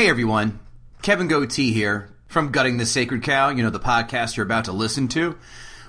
[0.00, 0.60] Hey everyone,
[1.02, 4.72] Kevin Gootee here from Gutting the Sacred Cow, you know, the podcast you're about to
[4.72, 5.36] listen to.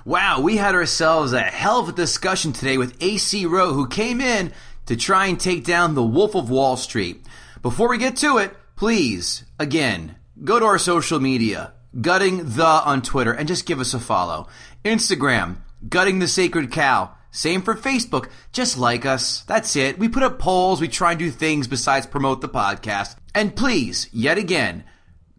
[0.04, 4.20] Wow, we had ourselves a hell of a discussion today with AC Roe, who came
[4.20, 4.52] in
[4.84, 7.24] to try and take down the Wolf of Wall Street.
[7.62, 13.00] Before we get to it, please, again, go to our social media, Gutting the on
[13.00, 14.46] Twitter, and just give us a follow.
[14.84, 15.56] Instagram,
[15.88, 17.14] Gutting the Sacred Cow.
[17.30, 18.28] Same for Facebook.
[18.52, 19.40] Just like us.
[19.44, 19.98] That's it.
[19.98, 20.82] We put up polls.
[20.82, 23.16] We try and do things besides promote the podcast.
[23.34, 24.84] And please, yet again,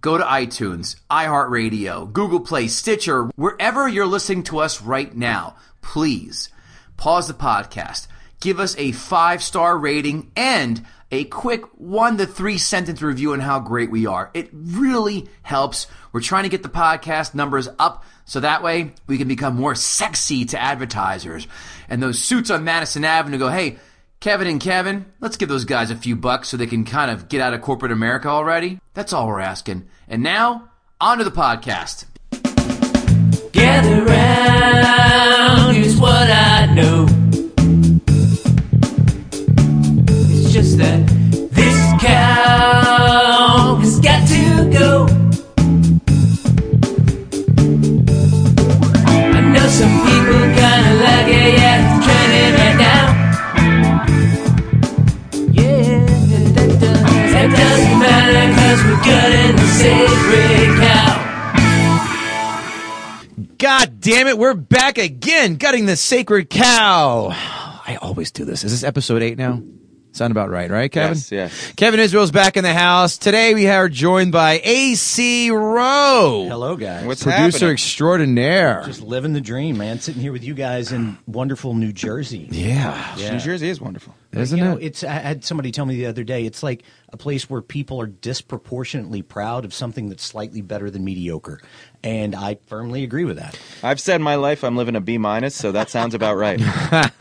[0.02, 5.56] go to iTunes, iHeartRadio, Google Play, Stitcher, wherever you're listening to us right now.
[5.82, 6.50] Please
[6.98, 8.08] pause the podcast,
[8.40, 13.40] give us a five star rating and a quick one to three sentence review on
[13.40, 14.32] how great we are.
[14.34, 15.86] It really helps.
[16.12, 19.76] We're trying to get the podcast numbers up so that way we can become more
[19.76, 21.48] sexy to advertisers.
[21.88, 23.78] And those suits on Madison Avenue go, hey,
[24.24, 27.28] Kevin and Kevin, let's give those guys a few bucks so they can kind of
[27.28, 28.80] get out of corporate America already.
[28.94, 29.86] That's all we're asking.
[30.08, 30.70] And now,
[31.02, 32.06] on to the podcast.
[33.52, 37.06] Gather round, here's what I know.
[40.32, 41.06] It's just that
[41.52, 45.23] this cow has got to go.
[59.84, 61.20] Sacred cow.
[63.58, 67.28] God damn it, we're back again, gutting the sacred cow.
[67.34, 68.64] I always do this.
[68.64, 69.62] Is this episode eight now?
[70.14, 71.18] Sound about right, right, Kevin?
[71.18, 71.74] Yes, yes.
[71.76, 73.18] Kevin Israel's back in the house.
[73.18, 76.46] Today we are joined by AC Roe.
[76.48, 77.06] Hello, guys.
[77.06, 77.72] What's Producer happening?
[77.74, 78.84] extraordinaire.
[78.86, 80.00] Just living the dream, man.
[80.00, 82.48] Sitting here with you guys in wonderful New Jersey.
[82.52, 83.16] yeah.
[83.18, 83.34] Yeah.
[83.34, 84.16] New Jersey is wonderful.
[84.42, 84.84] Isn't you know, it?
[84.84, 86.46] it's I had somebody tell me the other day.
[86.46, 91.04] It's like a place where people are disproportionately proud of something that's slightly better than
[91.04, 91.62] mediocre,
[92.04, 93.60] and I firmly agree with that.
[93.84, 96.60] I've said in my life I'm living a B minus, so that sounds about right.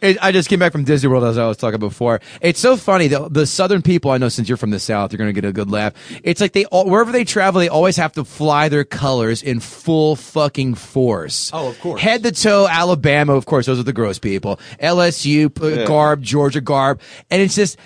[0.00, 2.20] It, I just came back from Disney World as I was talking before.
[2.40, 3.08] It's so funny.
[3.08, 5.48] The, the Southern people, I know since you're from the South, you're going to get
[5.48, 5.94] a good laugh.
[6.22, 9.60] It's like they, all, wherever they travel, they always have to fly their colors in
[9.60, 11.50] full fucking force.
[11.52, 12.00] Oh, of course.
[12.00, 14.60] Head to toe, Alabama, of course, those are the gross people.
[14.80, 15.86] LSU, p- Yeah.
[15.86, 17.00] garb, Georgia garb.
[17.30, 17.78] And it's just,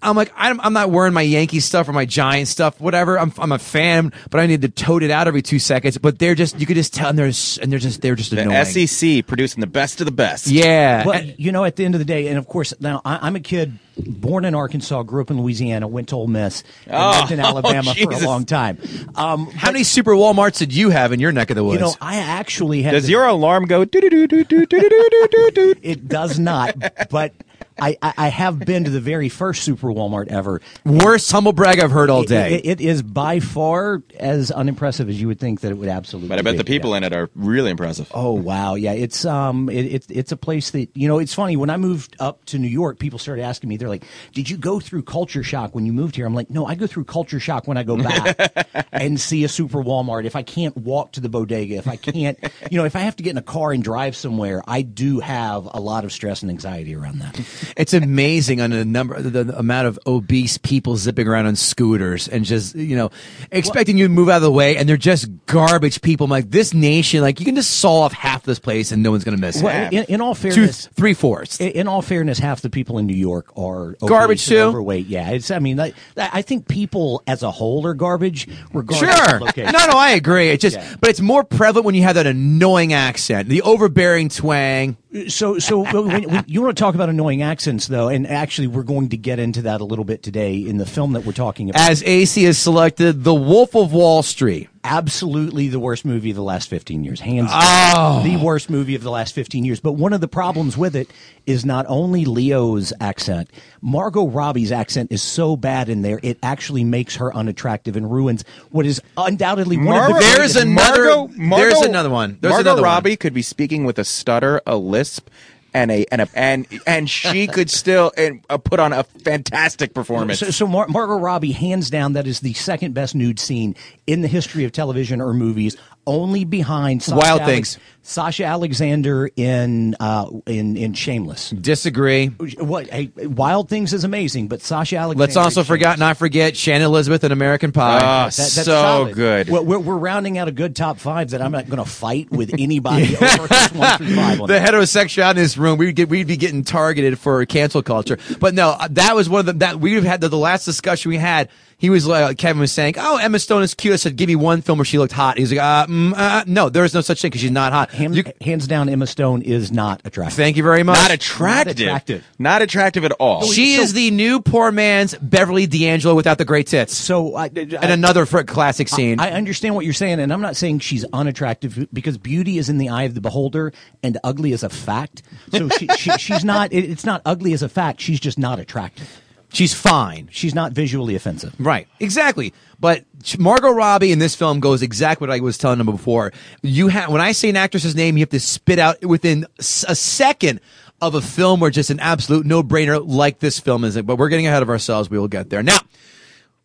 [0.00, 3.18] I'm like, I'm, I'm not wearing my Yankee stuff or my Giant stuff, whatever.
[3.18, 5.98] I'm, I'm a fan, but I need to tote it out every two seconds.
[5.98, 8.42] But they're just, you could just tell, and they're, and they're just, they're just The
[8.42, 8.86] annoying.
[8.86, 10.46] SEC producing the best of the best.
[10.46, 11.04] Yeah.
[11.04, 13.18] Well, And- you know, at the end of the day, and of course, now I,
[13.26, 16.94] I'm a kid born in Arkansas, grew up in Louisiana, went to Ole Miss, and
[16.94, 18.78] Oh, lived in Alabama for a long time.
[19.16, 21.80] Um, How many super Walmarts did you have in your neck of the woods?
[21.80, 24.64] you know, I actually had Does the- your alarm go doo doo doo doo doo
[24.64, 25.74] doo doo doo doo doo?
[25.82, 26.76] It does not,
[27.10, 27.32] but
[27.80, 30.60] I, I, I have been to the very first Super Walmart ever.
[30.84, 32.54] Worst humble brag I've heard all day.
[32.54, 36.28] It- it is by far as unimpressive as you would think that it would absolutely.
[36.28, 36.30] Be.
[36.30, 36.98] But I bet be, the people yeah.
[36.98, 38.10] in it are really impressive.
[38.14, 41.18] Oh wow, yeah, it's um, it, it's it's a place that you know.
[41.18, 43.76] It's funny when I moved up to New York, people started asking me.
[43.78, 46.66] They're like, "Did you go through culture shock when you moved here?" I'm like, "No,
[46.66, 50.24] I go through culture shock when I go back and see a super Walmart.
[50.26, 52.38] If I can't walk to the bodega, if I can't,
[52.70, 55.20] you know, if I have to get in a car and drive somewhere, I do
[55.20, 57.40] have a lot of stress and anxiety around that.
[57.76, 62.28] It's amazing on the number, the, the amount of obese people zipping around on scooters
[62.28, 63.10] and just, you know,
[63.50, 66.24] expecting you to move out of the way and they're just garbage people.
[66.24, 69.10] I'm like, this nation, like, you can just saw off half this place and no
[69.10, 69.92] one's going to miss Well, it.
[69.92, 71.60] in, in all Two, fairness, three fourths.
[71.60, 74.58] In- In all fairness, half the people in New York are Garbage too?
[74.58, 75.06] overweight.
[75.06, 75.50] Yeah, it's.
[75.50, 79.36] I mean, I, I think people as a whole are garbage, regardless Sure.
[79.36, 79.72] of location.
[79.72, 80.48] No, no, I agree.
[80.50, 80.96] It's just, Yeah.
[81.00, 84.96] but it's more prevalent when you have that annoying accent, the overbearing twang.
[85.28, 88.82] So, so when, when you want to talk about annoying accents, though, and actually, we're
[88.82, 91.70] going to get into that a little bit today in the film that we're talking
[91.70, 91.88] about.
[91.88, 94.68] As AC has selected, The Wolf of Wall Street.
[94.84, 98.22] Absolutely, the worst movie of the last fifteen years, hands Oh.
[98.22, 99.80] down, the worst movie of the last fifteen years.
[99.80, 101.10] But one of the problems with it
[101.46, 103.50] is not only Leo's accent,
[103.80, 108.44] Margot Robbie's accent is so bad in there, it actually makes her unattractive and ruins
[108.70, 112.38] what is undoubtedly one of the There's another- Margot, there's another one.
[112.40, 112.90] There's Margot another one.
[112.90, 115.28] Robbie could be speaking with a stutter, a lisp,
[115.74, 119.94] and a and a and and she could still and uh, put on a fantastic
[119.94, 120.40] performance.
[120.40, 123.74] So, so Mar- Margot Robbie, hands down, that is the second best nude scene
[124.06, 125.76] in the history of television or movies,
[126.08, 127.84] only behind Sasha Wild Alex- Things.
[128.02, 131.50] Sasha Alexander in uh, in in Shameless.
[131.50, 132.28] Disagree.
[132.28, 135.20] What hey, Wild Things is amazing, but Sasha Alexander.
[135.20, 138.00] Let's also forget, not forget Shannon Elizabeth and American Pie.
[138.02, 139.14] Ah, That- that's so solid.
[139.14, 139.50] good.
[139.50, 142.30] Well, we're, we're rounding out a good top five that I'm not going to fight
[142.30, 143.46] with anybody over
[143.76, 144.40] one through five.
[144.40, 144.72] On the that.
[144.72, 148.16] heterosexuality in this room, we'd get, we'd be getting targeted for cancel culture.
[148.40, 151.10] But no, uh, that was one of the, that we've had the, the last discussion
[151.10, 151.50] we had.
[151.78, 154.34] He was like Kevin was saying, "Oh, Emma Stone is cute." I said, "Give me
[154.36, 157.00] one film where she looked hot." He's like, uh, mm, uh, "No, there is no
[157.00, 160.36] such thing because she's not hot." Hands, You- hands down, Emma Stone is not attractive.
[160.36, 160.96] thank you very much.
[160.96, 161.78] Not attractive.
[161.78, 162.24] Not attractive.
[162.38, 163.44] Not attractive at all.
[163.46, 166.96] she is the new poor man's Beverly D'Angelo without the great tits.
[166.96, 169.20] so I, and another for classic scene.
[169.20, 172.78] I understand what you're saying, and I'm not saying she's unattractive because beauty is in
[172.78, 173.72] the eye of the beholder,
[174.02, 175.22] and ugly is a fact.
[175.52, 176.72] So she, she, she's not.
[176.72, 178.00] It, it's not ugly as a fact.
[178.00, 179.22] She's just not attractive.
[179.52, 180.28] She's fine.
[180.30, 181.54] She's not visually offensive.
[181.58, 182.52] Right, exactly.
[182.80, 183.04] But
[183.38, 186.32] Margot Robbie in this film goes exactly what I was telling them before.
[186.62, 189.62] You have when I say an actress's name, you have to spit out within a
[189.62, 190.60] second
[191.00, 194.00] of a film where just an absolute no brainer like this film is.
[194.02, 195.10] But we're getting ahead of ourselves.
[195.10, 195.78] We will get there now.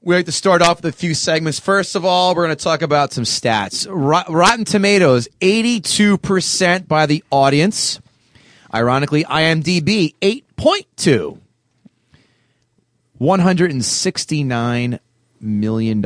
[0.02, 1.60] We like to start off with a few segments.
[1.62, 3.88] First of all, we're going to talk about some stats.
[3.90, 8.02] Rot- Rotten Tomatoes, 82% by the audience.
[8.74, 11.40] Ironically, IMDb, 8.2.
[13.24, 15.00] $169
[15.40, 16.02] million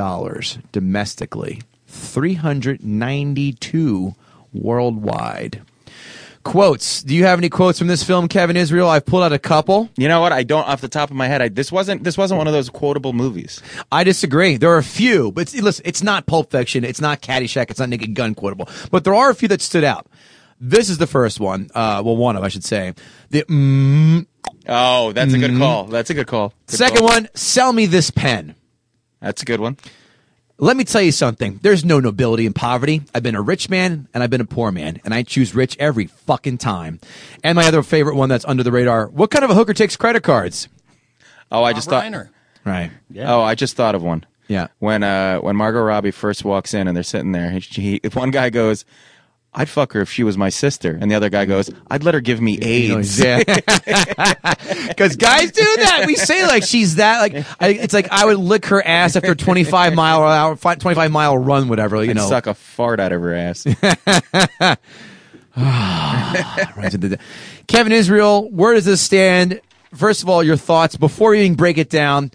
[0.71, 4.13] domestically, 392
[4.53, 5.61] worldwide.
[6.43, 7.01] Quotes.
[7.03, 8.87] Do you have any quotes from this film, Kevin Israel?
[8.87, 9.89] I've pulled out a couple.
[9.97, 10.31] You know what?
[10.31, 11.41] I don't off the top of my head.
[11.41, 13.61] I, this wasn't this wasn't one of those quotable movies.
[13.91, 14.55] I disagree.
[14.55, 17.79] There are a few, but it's- listen, it's not Pulp Fiction, it's not Caddyshack, it's
[17.79, 20.07] not Naked Gun quotable, but there are a few that stood out.
[20.61, 21.69] This is the first one.
[21.75, 22.93] Uh, well, one of, I should say.
[23.29, 24.25] The mm,
[24.67, 25.85] Oh, that's a good call.
[25.85, 26.53] That's a good call.
[26.67, 27.07] Good second call.
[27.07, 28.55] one, sell me this pen.
[29.21, 29.77] That's a good one.
[30.59, 31.59] Let me tell you something.
[31.61, 33.03] There's no nobility in poverty.
[33.13, 35.77] I've been a rich man and I've been a poor man, and I choose rich
[35.79, 36.99] every fucking time.
[37.43, 39.07] And my other favorite one that's under the radar.
[39.07, 40.67] What kind of a hooker takes credit cards?
[41.51, 42.03] Oh, I just thought.
[42.03, 42.29] Reiner.
[42.65, 42.91] Right.
[43.19, 44.25] Oh, I just thought of one.
[44.47, 44.67] Yeah.
[44.79, 48.15] When uh when Margot Robbie first walks in and they're sitting there, he, he, if
[48.15, 48.83] one guy goes,
[49.57, 52.13] "I'd fuck her if she was my sister," and the other guy goes, "I'd let
[52.13, 53.43] her give me AIDS." Yeah.
[54.87, 56.03] Because guys do that.
[56.07, 57.19] We say like she's that.
[57.19, 61.11] Like I, it's like I would lick her ass after a 25 mile hour, 25
[61.11, 62.03] mile run, whatever.
[62.03, 62.27] You and know.
[62.27, 63.65] suck a fart out of her ass.
[65.59, 67.17] Ah, the-
[67.67, 69.59] Kevin Israel, where does this stand?
[69.93, 72.31] First of all, your thoughts before you even break it down.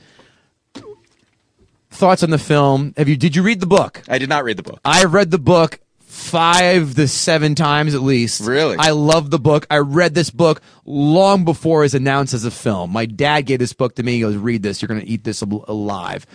[1.91, 2.95] Thoughts on the film?
[2.97, 3.17] Have you?
[3.17, 4.03] Did you read the book?
[4.09, 4.81] I did not read the book.
[4.85, 5.79] I've read the book
[6.23, 8.41] five to seven times at least.
[8.43, 8.77] Really?
[8.79, 9.67] I love the book.
[9.71, 12.91] I read this book long before it was announced as a film.
[12.93, 14.13] My dad gave this book to me.
[14.15, 14.81] He goes, read this.
[14.81, 16.27] You're going to eat this alive.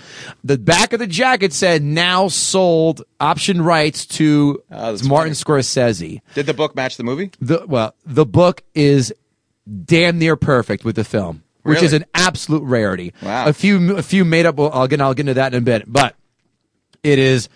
[0.44, 6.22] The back of the jacket said, now sold option rights to Oh, Martin Scorsese.
[6.36, 7.32] Did the book match the movie?
[7.40, 9.14] The, well, the book is
[9.86, 13.14] damn near perfect with the film, which is an absolute rarity.
[13.22, 13.48] Wow.
[13.48, 14.56] A few, a few made up.
[14.56, 16.16] well, I'll get, I'll get into that in a bit, but
[17.04, 17.50] it is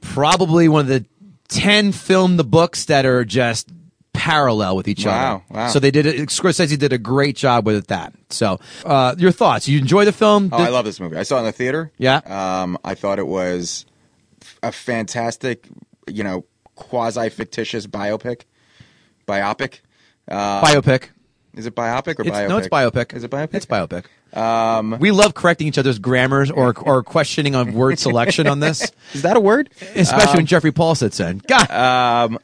[0.00, 1.04] probably one of the
[1.48, 3.68] 10 film the books that are just
[4.12, 5.58] parallel with each Wow, other.
[5.60, 5.68] wow.
[5.68, 6.28] So they did it.
[6.28, 8.12] Scorsese did a great job with it that.
[8.30, 9.68] So, uh, your thoughts?
[9.68, 10.48] You enjoy the film?
[10.52, 11.16] Oh, I love this movie.
[11.16, 11.92] I saw it in the theater.
[11.98, 12.16] Yeah.
[12.26, 13.84] Um, I thought it was
[14.62, 15.66] a fantastic,
[16.08, 16.44] you know,
[16.76, 18.42] quasi fictitious biopic.
[19.26, 19.80] Biopic.
[20.28, 21.08] biopic.
[21.54, 22.48] Is it biopic or It's, biopic?
[22.48, 23.14] no, it's biopic.
[23.14, 23.54] Is it biopic?
[23.54, 24.04] It's biopic.
[24.34, 28.90] Um, we love correcting each other's grammars or or questioning on word selection on this,
[29.14, 29.70] Is that a word?
[29.94, 31.38] especially when Jeffrey Paul sits in.
[31.46, 32.38] God,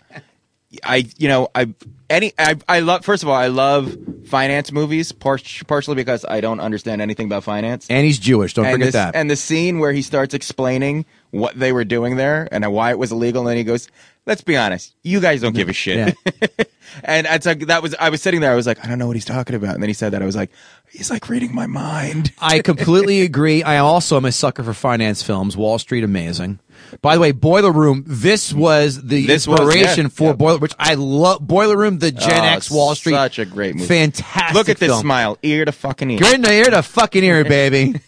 [0.85, 1.75] I you know I
[2.09, 3.97] any I I love first of all I love
[4.27, 7.89] finance movies par- partially because I don't understand anything about finance.
[7.91, 8.55] and he's Jewish.
[8.55, 9.17] Don't and forget this, that.
[9.17, 12.99] and the scene where he starts explaining what they were doing there and why it
[12.99, 13.89] was illegal, and then he goes,
[14.31, 16.17] "Let's be honest, you guys don't give a shit."
[17.05, 19.09] and it's like that was I was sitting there, I was like, I don't know
[19.09, 20.51] what he's talking about, and then he said that, I was like,
[20.91, 22.33] he's like reading my mind.
[22.41, 23.63] I completely agree.
[23.65, 25.57] I also am a sucker for finance films.
[25.57, 26.61] Wall Street, amazing.
[27.03, 28.05] By the way, Boiler Room.
[28.07, 30.33] This was the This was, inspiration yeah, for yeah.
[30.35, 31.47] Boiler, which I love.
[31.47, 33.87] Boiler Room, the Gen Oh, X Wall Street, such a great movie.
[33.89, 34.55] fantastic.
[34.55, 36.19] Look at this smile, ear to fucking ear.
[36.21, 38.01] You're the ear to fucking ear, baby.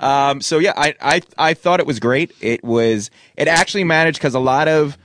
[0.00, 2.32] Um, so yeah, I, I I thought it was great.
[2.40, 4.96] It was it actually managed because a lot of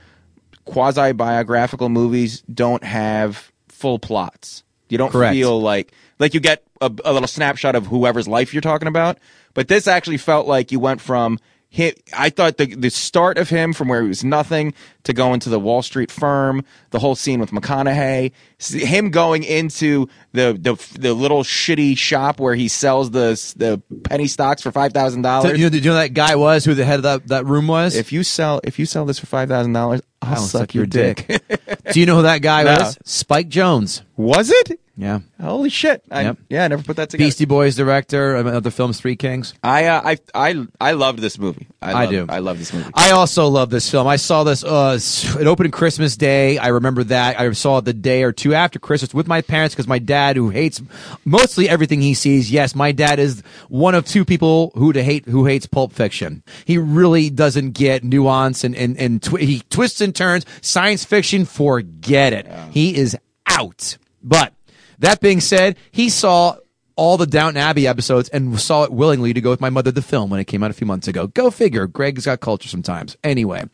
[0.64, 4.64] quasi biographical movies don't have full plots.
[4.88, 5.34] You don't Correct.
[5.34, 9.18] feel like like you get a, a little snapshot of whoever's life you're talking about,
[9.54, 11.38] but this actually felt like you went from.
[11.68, 14.74] He, I thought the the start of him from where he was nothing
[15.04, 18.32] to go into the Wall Street firm, the whole scene with McConaughey,
[18.72, 24.26] him going into the the, the little shitty shop where he sells the the penny
[24.26, 25.58] stocks for five thousand So, dollars.
[25.60, 27.94] you, know, you know that guy was who the head of that, that room was?
[27.96, 30.86] If you sell if you sell this for five thousand dollars, I'll, I'll suck, your
[30.86, 31.26] dick.
[31.92, 32.72] do you know who that guy No.
[32.76, 32.98] was?
[33.04, 34.02] Spike Jonze.
[34.16, 34.80] Was it?
[34.96, 35.18] Yeah.
[35.42, 36.04] Holy shit!
[36.08, 36.38] I, Yep.
[36.48, 37.26] Yeah, I never put that together.
[37.26, 39.52] Beastie Boys director of the film's Three Kings.
[39.60, 40.18] I, uh, I
[40.50, 41.66] I I loved this movie.
[41.82, 42.26] I, I love- do.
[42.28, 42.88] I love this movie.
[42.94, 44.06] I also love this film.
[44.06, 44.62] I saw this.
[44.62, 46.58] Uh, it opened Christmas Day.
[46.58, 47.38] I remember that.
[47.38, 50.36] I saw it the day or two after Christmas with my parents because my dad,
[50.36, 50.82] who hates
[51.24, 52.50] mostly everything he sees.
[52.50, 56.42] Yes, my dad is one of two people who to hate who hates Pulp Fiction.
[56.64, 60.46] He really doesn't get nuance and and and he twists and turns.
[60.60, 62.46] Science fiction, forget it.
[62.70, 63.96] He is out.
[64.22, 64.54] But
[64.98, 66.56] that being said, he saw
[66.96, 69.94] all the Downton Abbey episodes and saw it willingly to go with my mother to
[69.94, 71.26] the film when it came out a few months ago.
[71.26, 71.86] Go figure.
[71.86, 73.16] Greg's got culture sometimes.
[73.24, 73.64] Anyway,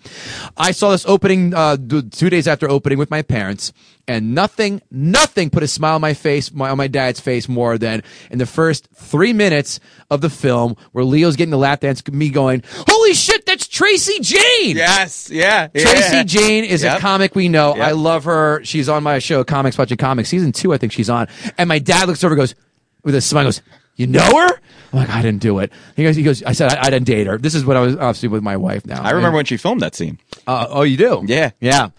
[0.57, 1.77] I saw this opening uh,
[2.11, 3.73] two days after opening with my parents,
[4.09, 7.77] and nothing, nothing put a smile on my face, my, on my dad's face more
[7.79, 12.07] than in the first three minutes of the film where Leo's getting the lap dance,
[12.09, 15.69] me going, "Holy shit, that's Tracy Jane!" yes, yeah.
[15.69, 16.25] Tracy.
[16.25, 16.99] Jane is Yep.
[16.99, 17.77] a comic we know.
[17.77, 17.87] Yep.
[17.87, 18.65] I love her.
[18.65, 21.29] She's on my show, Comics Watching Comics, season two, I think she's on.
[21.59, 22.55] And my dad looks over and goes,
[23.04, 23.62] with a smile, goes,
[23.97, 24.49] You know her?
[24.92, 25.73] I'm like, I didn't do it.
[25.97, 27.38] He goes, he goes I said, I, I didn't date her.
[27.38, 29.00] This is what I was obviously with my wife now.
[29.02, 30.19] I remember And- when she filmed that scene.
[30.47, 31.23] uh, oh, you do?
[31.26, 31.50] Yeah.
[31.61, 31.90] Yeah.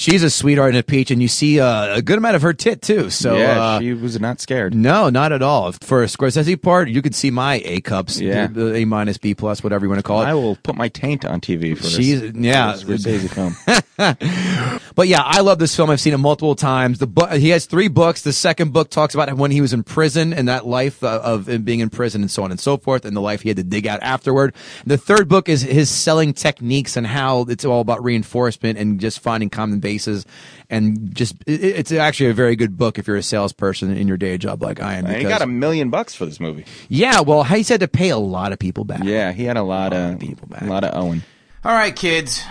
[0.00, 2.54] She's a sweetheart and a peach, and you see uh, a good amount of her
[2.54, 3.10] tit, too.
[3.10, 4.74] So, yeah, uh, she was not scared.
[4.74, 5.72] no, not at all.
[5.72, 8.48] For a Scorsese part, you could see my A cups, Yeah.
[8.56, 10.24] A minus, B plus, whatever you want to call it.
[10.24, 11.96] I will put my taint on TV for this.
[11.96, 12.72] She's- yeah.
[12.76, 13.54] for this Scorsese film.
[14.94, 15.88] But yeah, I love this film.
[15.88, 16.98] I've seen it multiple times.
[16.98, 18.22] The book, he has three books.
[18.22, 21.48] The second book talks about when he was in prison and that life uh, of
[21.48, 23.56] him being in prison and so on and so forth, and the life he had
[23.56, 24.54] to dig out afterward.
[24.84, 29.20] The third book is his selling techniques and how it's all about reinforcement and just
[29.20, 30.24] finding common bases.
[30.68, 34.16] And just, it, it's actually a very good book if you're a salesperson in your
[34.16, 35.06] day job like I am.
[35.06, 36.64] and he got a million bucks for this movie.
[36.88, 39.02] yeah, well, he's had to pay a lot of people back.
[39.02, 40.62] Yeah, he had a lot of people back.
[40.62, 41.22] a lot of Owen.
[41.64, 42.42] All right, kids.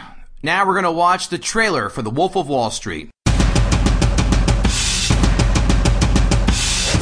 [0.43, 3.10] Now we're going to watch the trailer for The Wolf of Wall Street.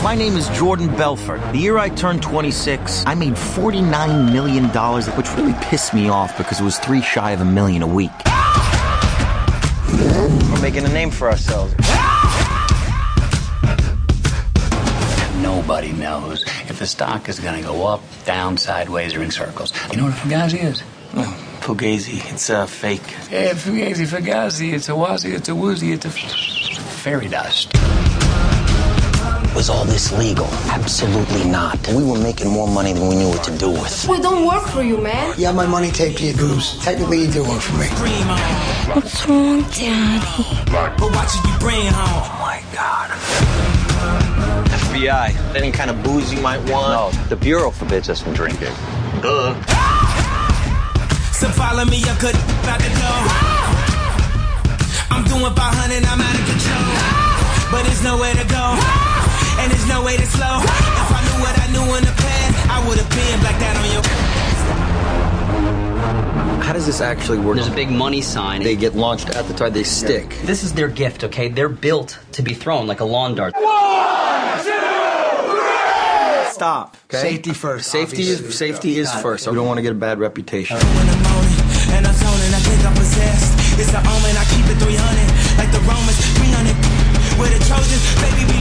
[0.04, 1.42] My name is Jordan Belfort.
[1.52, 4.66] The year I turned 26, I made $49 million,
[5.18, 8.12] which really pissed me off because it was three shy of a million a week.
[10.18, 11.74] We're making a name for ourselves.
[15.44, 19.72] Nobody knows if the stock is going to go up, down, sideways, or in circles.
[19.92, 20.82] You know what a Fugazi is?
[21.62, 23.04] Fugazi, it's uh, fake.
[23.30, 27.72] Yeah, Fugazi, Fugazi, it's a wazi, it's a woozy, it's a fairy dust.
[29.56, 30.46] Was all this legal?
[30.70, 31.88] Absolutely not.
[31.88, 34.08] We were making more money than we knew what to do with.
[34.08, 35.34] We don't work for you, man.
[35.38, 36.78] You have my money taped to your boobs.
[36.84, 37.88] Technically, you do work for me.
[38.94, 40.46] What's wrong, Daddy?
[40.72, 42.24] But watch it, you bring home.
[42.24, 43.10] Oh my God.
[44.70, 46.90] FBI, any kind of booze you might want?
[46.94, 48.74] No, the Bureau forbids us from drinking.
[49.22, 49.56] Duh.
[51.34, 53.12] So follow me, I could about to go.
[55.10, 56.86] I'm doing 500, I'm out of control.
[57.70, 58.78] But there's nowhere to go,
[59.60, 60.60] and there's no way to slow.
[60.62, 63.76] If I knew what I knew in the past, I would have been like that
[63.78, 64.04] on your.
[66.64, 67.56] How does this actually work?
[67.56, 68.62] There's a big money sign.
[68.62, 70.30] They get launched at the time they stick.
[70.44, 71.48] This is their gift, okay?
[71.48, 73.54] They're built to be thrown like a lawn dart.
[73.56, 74.72] One, two,
[75.48, 76.52] three!
[76.52, 76.98] Stop.
[77.10, 77.22] Okay?
[77.22, 77.90] Safety first.
[77.90, 78.48] Safety obviously.
[78.48, 79.48] is safety is first.
[79.48, 80.76] We don't want to get a bad reputation.
[80.78, 81.56] In the morning,
[81.96, 83.54] and I'm zoning, I think I'm possessed.
[83.80, 86.76] It's the omen, I keep it 300, like the Romans, 300.
[87.40, 88.57] We're the Trojans, baby,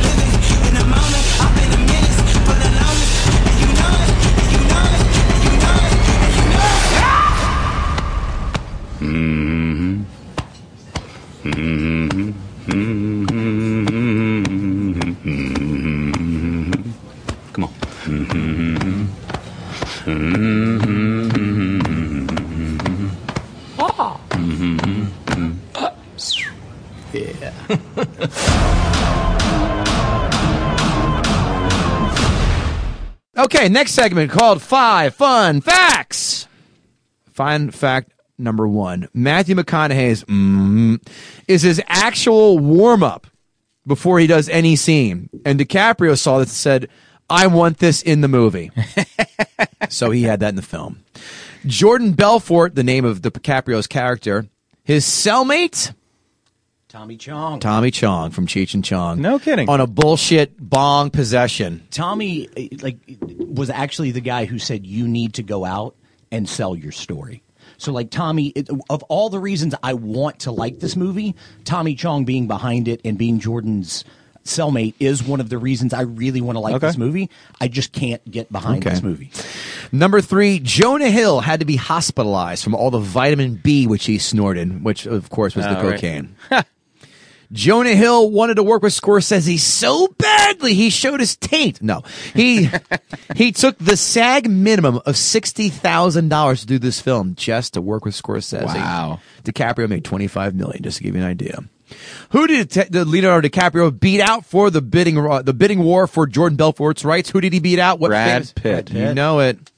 [8.99, 10.07] Come
[17.59, 17.73] on.
[27.13, 27.53] Yeah.
[33.39, 36.49] Okay, next segment called Five Fun Facts.
[37.35, 41.01] Fun fact number one Matthew McConaughey's mm,
[41.49, 43.27] is his actual warm up
[43.87, 45.31] before he does any scene.
[45.45, 46.89] And DiCaprio saw this and said,
[47.31, 48.71] I want this in the movie.
[49.89, 51.05] so he had that in the film.
[51.65, 54.47] Jordan Belfort, the name of the DiCaprio's character,
[54.85, 55.93] his cellmate,
[56.89, 57.61] Tommy Chong.
[57.61, 59.21] Tommy Chong from Cheech and Chong.
[59.21, 59.69] No kidding.
[59.69, 61.87] On a bullshit bong possession.
[61.91, 62.97] Tommy, eh, like,
[63.39, 65.95] was actually the guy who said you need to go out
[66.31, 67.43] and sell your story.
[67.79, 71.95] So, like, Tommy, it, of all the reasons I want to like this movie, Tommy
[71.95, 74.05] Chong being behind it and being Jordan's
[74.45, 76.87] cellmate is one of the reasons I really want to like Okay.
[76.87, 77.29] this movie.
[77.61, 78.91] I just can't get behind Okay.
[78.95, 79.33] this movie.
[79.91, 84.19] Number three, Jonah Hill had to be hospitalized from all the vitamin B which he
[84.19, 86.37] snorted, which of course was oh, the cocaine.
[86.51, 86.65] right.
[87.53, 91.81] Jonah Hill wanted to work with Scorsese so badly he showed his taint.
[91.83, 92.03] No,
[92.35, 92.71] he
[93.37, 97.81] he took the SAG minimum of sixty thousand dollars to do this film just to
[97.81, 98.65] work with Scorsese.
[98.65, 99.21] Wow.
[99.45, 100.83] DiCaprio made twenty five million.
[100.83, 101.63] Just to give you an idea.
[102.31, 106.07] Who did Te- did Leonardo DiCaprio beat out for the bidding uh, the bidding war
[106.07, 107.31] for Jordan Belfort's rights?
[107.31, 108.01] Who did he beat out?
[108.01, 108.91] What Brad famous- Pitt.
[108.93, 109.71] You know it.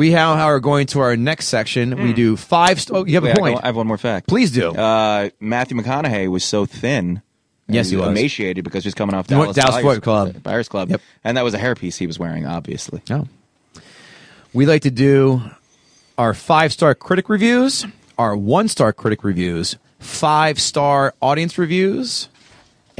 [0.00, 2.02] We now are going to our next section.
[2.02, 2.80] We do five.
[2.80, 3.60] St- oh, you have Wait, a I point.
[3.62, 4.28] I have one more fact.
[4.28, 4.70] Please do.
[4.70, 7.20] Uh, Matthew McConaughey was so thin.
[7.68, 8.08] Yes, he was.
[8.08, 10.42] emaciated because he was coming off Dallas, Dallas Buyers Fort Club.
[10.42, 11.02] Buyers Club, Yep.
[11.22, 13.02] and that was a hairpiece he was wearing, obviously.
[13.10, 13.28] Oh.
[14.54, 15.42] We like to do
[16.16, 17.84] our five star critic reviews,
[18.16, 22.30] our one star critic reviews, five star audience reviews,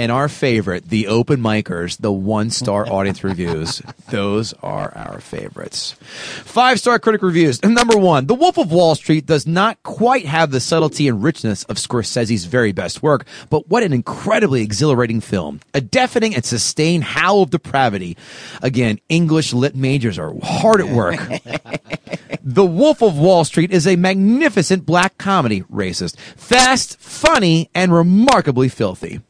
[0.01, 3.83] and our favorite, the open micers, the one star audience reviews.
[4.09, 5.93] Those are our favorites.
[5.93, 7.63] Five star critic reviews.
[7.65, 11.65] Number one, The Wolf of Wall Street does not quite have the subtlety and richness
[11.65, 15.61] of Scorsese's very best work, but what an incredibly exhilarating film.
[15.75, 18.17] A deafening and sustained howl of depravity.
[18.63, 21.21] Again, English lit majors are hard at work.
[22.43, 28.71] The Wolf of Wall Street is a magnificent black comedy, racist, fast, funny, and remarkably
[28.71, 29.21] filthy.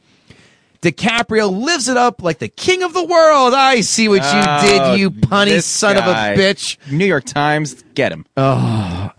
[0.83, 3.53] DiCaprio lives it up like the king of the world.
[3.53, 4.61] I see what you Oh,
[4.93, 6.29] did, you punny son guy.
[6.31, 6.79] of a bitch.
[6.91, 8.25] New York Times, get him.
[8.37, 9.11] Oh.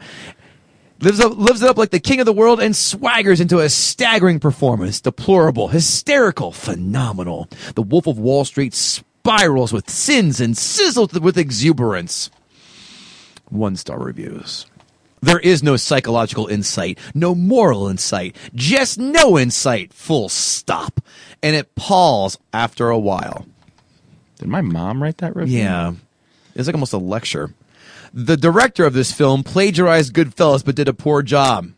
[1.02, 3.70] Lives up, lives it up like the king of the world and swaggers into a
[3.70, 5.02] staggering performance.
[5.02, 7.48] Deplorable, hysterical, phenomenal.
[7.76, 12.30] The Wolf of Wall Street spirals with sins and sizzles with exuberance.
[13.50, 14.66] One star reviews.
[15.22, 21.00] There is no psychological insight, no moral insight, just no insight, full stop.
[21.44, 23.46] And it palls after a while.
[24.40, 25.60] Did my mom write that review?
[25.60, 25.94] Yeah.
[26.56, 27.54] It's like almost a lecture.
[28.14, 31.72] The director of this film plagiarized Goodfellas but did a poor job.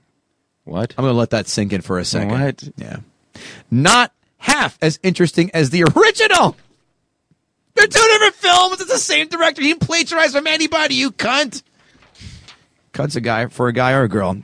[0.63, 0.93] What?
[0.97, 2.39] I'm going to let that sink in for a second.
[2.39, 2.63] What?
[2.77, 2.97] Yeah.
[3.69, 6.55] Not half as interesting as the original.
[7.75, 8.81] They're two different films.
[8.81, 9.61] It's the same director.
[9.61, 11.63] He didn't from anybody, you cunt.
[12.93, 14.37] Cunt's a guy for a guy or a girl.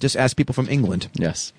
[0.00, 1.08] Just ask people from England.
[1.14, 1.52] Yes.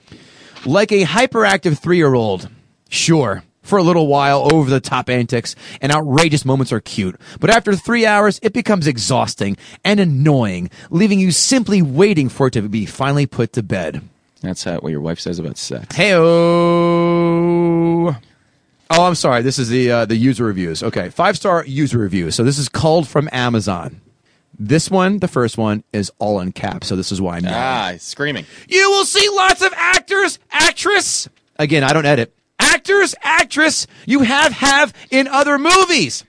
[0.65, 2.49] Like a hyperactive three year old.
[2.89, 3.43] Sure.
[3.61, 7.19] For a little while, over the top antics and outrageous moments are cute.
[7.41, 12.53] But after three hours, it becomes exhausting and annoying, leaving you simply waiting for it
[12.53, 14.01] to be finally put to bed.
[14.41, 15.93] That's uh, what your wife says about sex.
[15.93, 16.13] Hey
[18.89, 19.41] Oh, I'm sorry.
[19.41, 20.81] This is the uh, the user reviews.
[20.81, 22.35] Okay, five star user reviews.
[22.35, 23.99] So this is called from Amazon.
[24.59, 26.87] This one, the first one, is all in caps.
[26.87, 28.45] So this is why I'm Ah, screaming.
[28.67, 31.29] You will see lots of actors, actress.
[31.59, 32.33] Again, I don't edit.
[32.59, 36.23] Actors, actress you have have in other movies.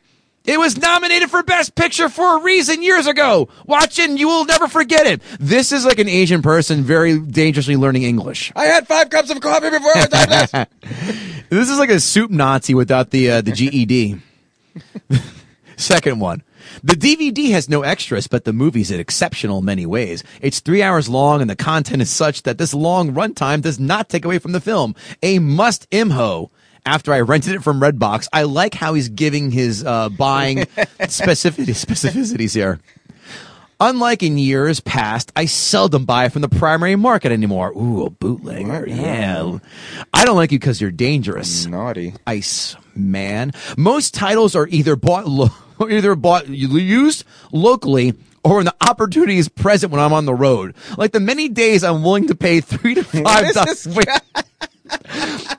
[0.44, 3.48] It was nominated for Best Picture for a reason years ago.
[3.66, 5.20] Watch it and you will never forget it.
[5.38, 8.50] This is like an Asian person very dangerously learning English.
[8.56, 10.66] I had five cups of coffee before I did this.
[11.50, 14.20] This is like a soup Nazi without the uh, the GED.
[15.76, 16.42] Second one.
[16.82, 20.22] The DVD has no extras, but the movie's in exceptional in many ways.
[20.40, 24.08] It's three hours long, and the content is such that this long runtime does not
[24.08, 24.94] take away from the film.
[25.22, 26.50] A must imho.
[26.86, 30.58] After I rented it from Redbox, I like how he's giving his uh, buying
[31.00, 32.80] specificity, specificities here.
[33.80, 37.70] Unlike in years past, I seldom buy from the primary market anymore.
[37.76, 38.88] Ooh, a bootlegger.
[38.88, 39.58] Yeah.
[40.12, 41.66] I don't like you because you're dangerous.
[41.66, 42.14] Naughty.
[42.26, 43.52] Ice man.
[43.76, 45.50] Most titles are either bought lo-
[45.88, 48.14] either bought used locally
[48.44, 50.74] or when the opportunity is present when I'm on the road.
[50.96, 53.86] Like the many days I'm willing to pay three to five dollars.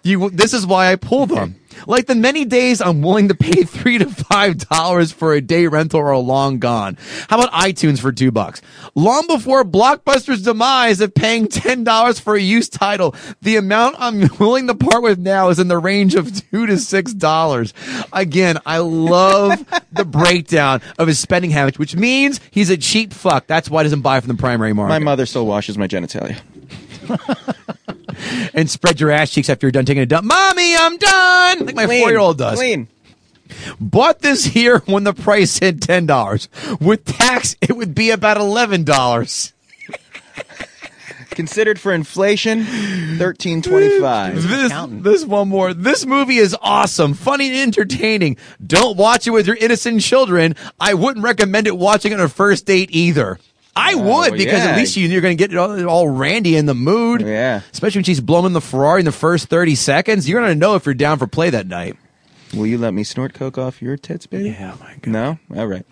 [0.02, 1.56] You, this is why I pull them.
[1.88, 5.68] Like the many days I'm willing to pay three to five dollars for a day
[5.68, 6.98] rental or a long gone.
[7.30, 8.62] How about iTunes for two bucks?
[8.96, 14.30] Long before Blockbuster's demise of paying ten dollars for a used title, the amount I'm
[14.40, 17.74] willing to part with now is in the range of two to six dollars.
[18.14, 23.48] Again, I love the breakdown of his spending habits, which means he's a cheap fuck.
[23.48, 24.90] That's why he doesn't buy from the primary market.
[24.90, 26.40] My mother still washes my genitalia.
[28.54, 30.26] And spread your ass cheeks after you're done taking a dump.
[30.26, 31.66] Mommy, I'm done.
[31.66, 32.02] Like my Clean.
[32.02, 32.58] four year old does.
[32.58, 32.88] Clean.
[33.80, 36.50] Bought this here when the price hit ten dollars.
[36.80, 39.54] With tax, it would be about eleven dollars.
[41.32, 42.66] Considered for inflation,
[43.18, 44.44] thirteen twenty-five.
[44.44, 45.74] This, this one more.
[45.74, 48.36] This movie is awesome, funny, and entertaining.
[48.66, 50.56] Don't watch it with your innocent children.
[50.80, 53.40] I wouldn't recommend it watching on a first date either.
[53.76, 54.72] I oh, would because yeah.
[54.72, 57.22] at least you, you're going to get all, all randy in the mood.
[57.22, 57.62] Yeah.
[57.72, 60.28] Especially when she's blowing the Ferrari in the first 30 seconds.
[60.28, 61.96] You're going to know if you're down for play that night.
[62.54, 64.50] Will you let me snort coke off your tits, baby?
[64.50, 65.08] Yeah, my God.
[65.08, 65.40] No?
[65.56, 65.86] All right.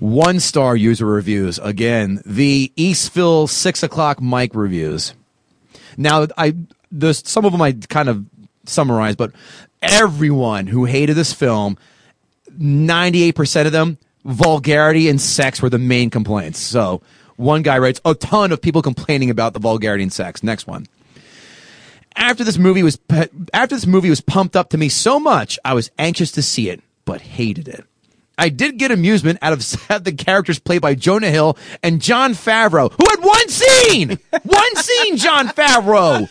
[0.00, 1.58] One star user reviews.
[1.58, 5.14] Again, the Eastville six o'clock mic reviews.
[5.96, 6.56] Now, I
[6.90, 8.24] there's some of them I kind of
[8.64, 9.32] summarize, but
[9.82, 11.78] everyone who hated this film,
[12.58, 16.58] 98% of them, vulgarity and sex were the main complaints.
[16.58, 17.02] So
[17.40, 20.42] one guy writes a ton of people complaining about the vulgarity and sex.
[20.42, 20.86] Next one.
[22.16, 22.98] After this movie was
[23.54, 26.68] after this movie was pumped up to me so much, I was anxious to see
[26.68, 27.84] it, but hated it.
[28.36, 29.58] I did get amusement out of
[30.04, 35.16] the characters played by Jonah Hill and Jon Favreau, who had one scene, one scene.
[35.16, 36.28] Jon Favreau,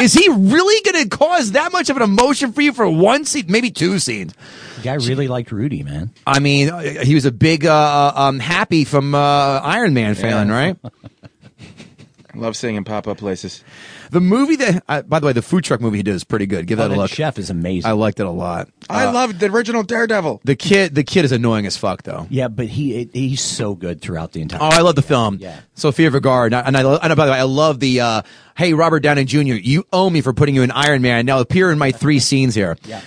[0.00, 3.24] is he really going to cause that much of an emotion for you for one
[3.24, 4.32] scene, maybe two scenes?
[4.82, 6.10] The guy really liked Rudy, man.
[6.26, 10.48] I mean, uh, he was a big uh, um, happy from uh, Iron Man fan,
[10.48, 10.54] Yeah.
[10.54, 10.76] right?
[12.36, 13.64] Love seeing him pop up places.
[14.12, 16.46] The movie that, uh, by the way, the food truck movie he did is pretty
[16.46, 16.68] good.
[16.68, 17.10] Give Oh, that a that look.
[17.10, 17.88] chef is amazing.
[17.90, 18.68] I liked it a lot.
[18.88, 20.40] I Uh, loved the original Daredevil.
[20.44, 20.94] the kid.
[20.94, 22.28] The kid is annoying as fuck, though.
[22.30, 24.60] Yeah, but he he's so good throughout the entire.
[24.62, 25.38] Oh, I love the film.
[25.40, 25.58] Yeah.
[25.76, 28.00] Sofía Vergara, and I, and I, and by the way, I love the.
[28.00, 28.22] Uh,
[28.56, 31.26] hey, Robert Downey Jr., you owe me for putting you in Iron Man.
[31.26, 32.76] Now appear in my three scenes here.
[32.86, 33.00] Yeah.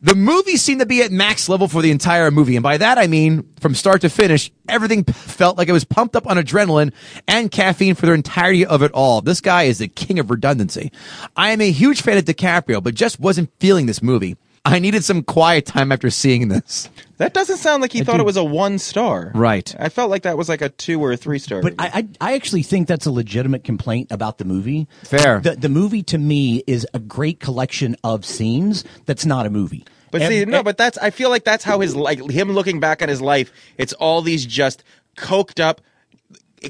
[0.00, 2.98] The movie seemed to be at max level for the entire movie, and by that
[2.98, 6.92] I mean from start to finish, everything felt like it was pumped up on adrenaline
[7.26, 9.20] and caffeine for the entirety of it all.
[9.20, 10.92] This guy is the king of redundancy.
[11.36, 14.36] I am a huge fan of DiCaprio, but just wasn't feeling this movie.
[14.64, 16.88] I needed some quiet time after seeing this.
[17.18, 18.22] That doesn't sound like he thought do.
[18.22, 19.32] it was a one star.
[19.34, 19.74] Right.
[19.78, 21.60] I felt like that was like a two or a three star.
[21.60, 24.88] But I, I I actually think that's a legitimate complaint about the movie.
[25.02, 25.40] Fair.
[25.40, 28.84] The the movie to me is a great collection of scenes.
[29.06, 29.84] That's not a movie.
[30.10, 32.80] But Ev- see, no, but that's I feel like that's how his like him looking
[32.80, 33.52] back on his life.
[33.76, 34.82] It's all these just
[35.16, 35.80] coked up,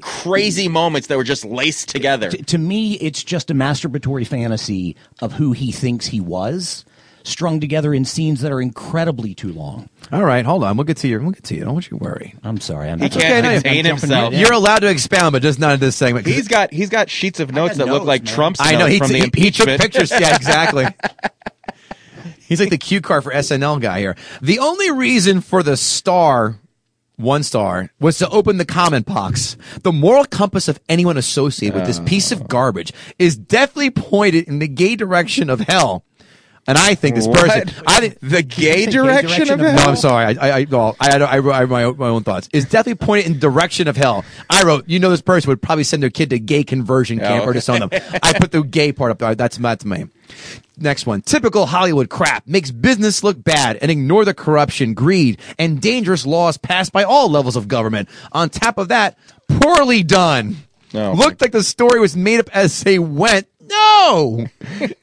[0.00, 2.30] crazy moments that were just laced together.
[2.30, 6.84] to, to me, it's just a masturbatory fantasy of who he thinks he was,
[7.28, 9.88] strung together in scenes that are incredibly too long.
[10.10, 10.76] All right, hold on.
[10.76, 11.20] We'll get to you.
[11.20, 11.64] We'll get to you.
[11.64, 12.34] Don't want you worry.
[12.42, 12.88] I'm sorry.
[12.90, 14.32] I'm He can't okay, no, contain I'm himself.
[14.32, 14.40] right.
[14.40, 16.26] You're allowed to expound, but just not in this segment.
[16.26, 18.34] He's got he's got sheets of notes got that look like man.
[18.34, 19.80] Trump's I know he, from the he, he took impeachment.
[19.82, 20.10] pictures.
[20.10, 20.86] Yeah, exactly.
[22.40, 24.16] He's like the cue card for SNL guy here.
[24.40, 26.56] The only reason for the star,
[27.16, 29.58] one star, was to open the comment box.
[29.82, 34.60] The moral compass of anyone associated with this piece of garbage is definitely pointed in
[34.60, 36.04] the gay direction of hell.
[36.68, 37.40] And I think this What?
[37.40, 39.74] person, I the gay direction, direction of hell.
[39.74, 40.38] no, I'm sorry.
[40.38, 42.48] I I I, well, I, I, I, I my own, my own thoughts.
[42.52, 44.24] Is definitely pointed in direction of hell.
[44.50, 47.46] I wrote, you know, this person would probably send their kid to gay conversion camp
[47.46, 47.58] or okay.
[47.58, 47.90] disown them.
[48.22, 49.34] I put the gay part up there.
[49.34, 50.06] That's that's me.
[50.76, 51.22] Next one.
[51.22, 56.56] Typical Hollywood crap makes business look bad and ignore the corruption, greed, and dangerous laws
[56.58, 58.08] passed by all levels of government.
[58.30, 60.56] On top of that, poorly done.
[60.94, 63.46] Oh, Looked like the story was made up as they went.
[63.68, 64.46] No,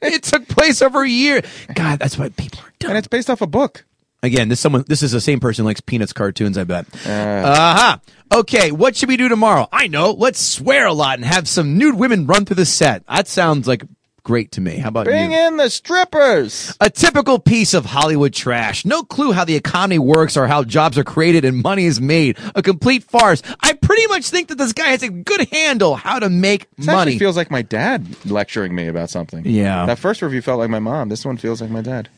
[0.02, 1.42] it took place over a year.
[1.74, 2.90] God, that's why people are dumb.
[2.90, 3.84] and it's based off a book.
[4.22, 6.86] Again, this someone this is the same person who likes Peanuts cartoons, I bet.
[7.06, 7.98] Uh huh.
[8.32, 9.68] Okay, what should we do tomorrow?
[9.70, 10.10] I know.
[10.10, 13.04] Let's swear a lot and have some nude women run through the set.
[13.06, 13.84] That sounds like
[14.24, 14.78] great to me.
[14.78, 15.38] How about Bring you?
[15.38, 16.76] in the strippers.
[16.80, 18.84] A typical piece of Hollywood trash.
[18.84, 22.36] No clue how the economy works or how jobs are created and money is made.
[22.56, 23.40] A complete farce.
[23.60, 26.86] I pretty much think that this guy has a good handle how to make This
[26.86, 27.18] money.
[27.18, 29.42] feels like my dad lecturing me about something.
[29.46, 29.86] Yeah.
[29.86, 31.08] That first review felt like my mom.
[31.08, 32.10] This one feels like my dad.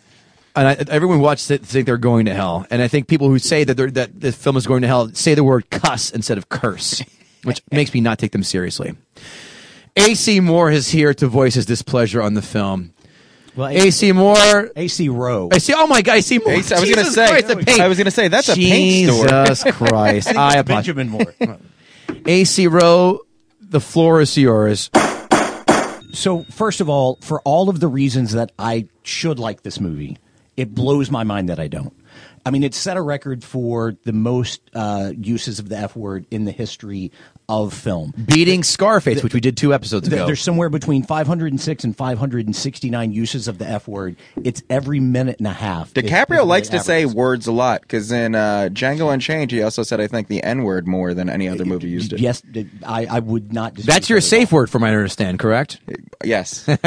[0.57, 2.67] and I, everyone watches it think they're going to hell.
[2.71, 5.09] And I think people who say that they're, that the film is going to hell
[5.15, 7.01] say the word cuss instead of curse,
[7.45, 8.97] which makes me not take them seriously.
[9.97, 12.93] AC Moore is here to voice his displeasure on the film.
[13.59, 14.71] Well, AC Moore.
[14.77, 15.49] AC Roe.
[15.51, 15.75] I see.
[15.77, 16.19] Oh my God!
[16.19, 16.53] AC Moore.
[16.53, 17.81] Ace- I was gonna say- Christ, the paint.
[17.81, 19.27] I was gonna say, that's a paint store.
[19.27, 20.29] Jesus Christ!
[20.37, 20.65] I apologize.
[20.95, 21.59] Benjamin Moore.
[22.27, 23.19] AC Roe,
[23.61, 24.91] the floor is yours.
[26.13, 30.19] So, first of all, for all of the reasons that I should like this movie,
[30.57, 31.95] it blows my mind that I don't.
[32.47, 36.27] I mean, it set a record for the most uh, uses of the F word
[36.31, 37.11] in the history
[37.49, 38.13] of film.
[38.27, 40.27] Beating Scarface, which we did two episodes Th- ago.
[40.27, 44.17] There's somewhere between 506 and 569 uses of the F word.
[44.45, 45.97] It's every minute and a half.
[45.97, 49.13] is- is DiCaprio what likes it to say words a lot because in uh, Django
[49.13, 52.13] Unchained, he also said, I think, the N word more than any other movie used
[52.13, 52.21] it.
[52.21, 52.43] Yes,
[52.85, 53.75] I, I would not.
[53.75, 55.39] That's your that safe word, from what I understand.
[55.39, 55.81] Correct?
[56.25, 56.69] Yes.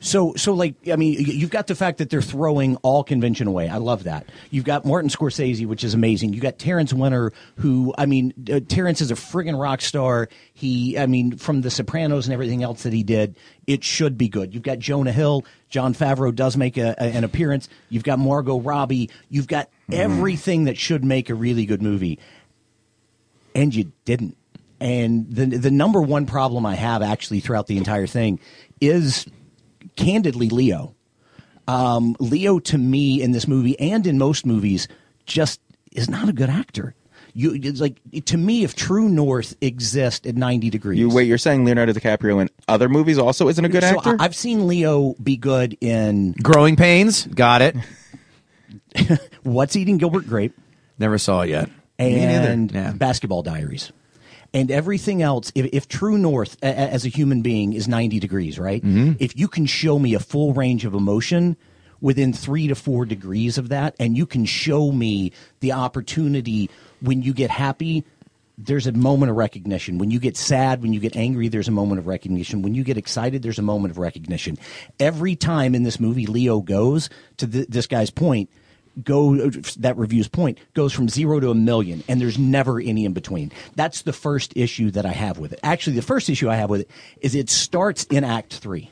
[0.00, 3.68] So, so like, I mean, you've got the fact that they're throwing all convention away.
[3.68, 4.26] I love that.
[4.50, 6.32] You've got Martin Scorsese, which is amazing.
[6.32, 10.28] You got Terence Winter, who, I mean, uh, Terence is a friggin' rock star.
[10.52, 14.28] He, I mean, from The Sopranos and everything else that he did, it should be
[14.28, 14.52] good.
[14.52, 15.44] You've got Jonah Hill.
[15.70, 17.68] Jon Favreau does make a, a- an appearance.
[17.88, 19.08] You've got Margot Robbie.
[19.30, 22.18] You've got everything that should make a really good movie
[23.54, 24.36] and you didn't.
[24.80, 28.40] And the the number one problem I have actually throughout the entire thing
[28.80, 29.26] is
[29.96, 30.94] candidly Leo.
[31.68, 34.88] Um, Leo to me in this movie and in most movies
[35.26, 35.60] just
[35.92, 36.94] is not a good actor.
[37.34, 41.26] You it's like to me, if True North exists at ninety degrees, You wait.
[41.26, 44.16] You're saying Leonardo DiCaprio in other movies also isn't a good so actor?
[44.20, 47.76] I, I've seen Leo be good in Growing Pains, got it.
[49.42, 50.54] What's Eating Gilbert Grape
[50.98, 51.70] Never saw it yet.
[51.98, 52.92] and Yeah.
[52.92, 53.92] Basketball Diaries.
[54.54, 58.20] And everything else, if, if True North a, a- as a human being is 90
[58.20, 58.82] degrees, right?
[58.84, 59.12] Mm-hmm.
[59.18, 61.56] If you can show me a full range of emotion
[62.02, 66.68] within three to four degrees of that, and you can show me the opportunity
[67.02, 68.04] when you get happy,
[68.58, 69.98] there's a moment of recognition.
[69.98, 72.62] When you get sad, when you get angry, there's a moment of recognition.
[72.62, 74.58] When you get excited, there's a moment of recognition.
[75.00, 78.50] Every time in this movie, Leo goes to th- this guy's point,
[79.04, 83.14] go that review's point goes from zero to a million and there's never any in
[83.14, 86.56] between that's the first issue that i have with it actually the first issue i
[86.56, 86.90] have with it
[87.22, 88.90] is it starts in act three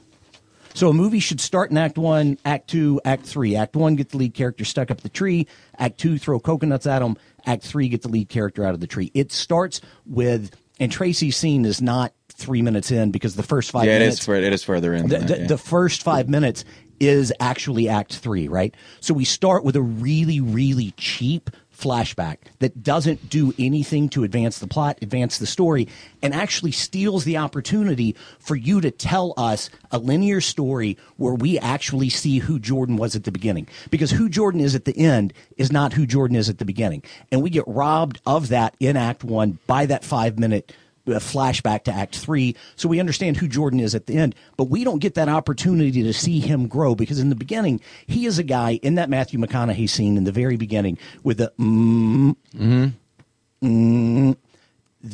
[0.73, 4.09] so a movie should start in act one act two act three act one get
[4.09, 5.47] the lead character stuck up the tree
[5.79, 7.15] act two throw coconuts at him
[7.47, 11.37] act three get the lead character out of the tree it starts with and tracy's
[11.37, 14.25] scene is not three minutes in because the first five yeah, it minutes is.
[14.25, 15.09] For, it is further in.
[15.09, 15.47] the, than the, yeah.
[15.47, 16.65] the first five minutes
[16.99, 18.75] is actually act three, right?
[19.01, 21.51] So we start with a really, really cheap
[21.81, 25.89] flashback that doesn't do anything to advance the plot, advance the story,
[26.23, 31.59] and actually steals the opportunity for you to tell us a linear story where we
[31.59, 33.67] actually see who Jordan was at the beginning.
[33.91, 37.03] Because who Jordan is at the end is not who Jordan is at the beginning.
[37.33, 40.75] And we get robbed of that in act one by that five minute
[41.13, 44.35] a flashback to act three so we understand who jordan is at the end.
[44.57, 48.27] But we don't get that opportunity to see him grow because in the beginning he
[48.27, 52.37] is a guy in that matthew mcconaughey scene in the very beginning with the mm,
[52.57, 52.93] mm,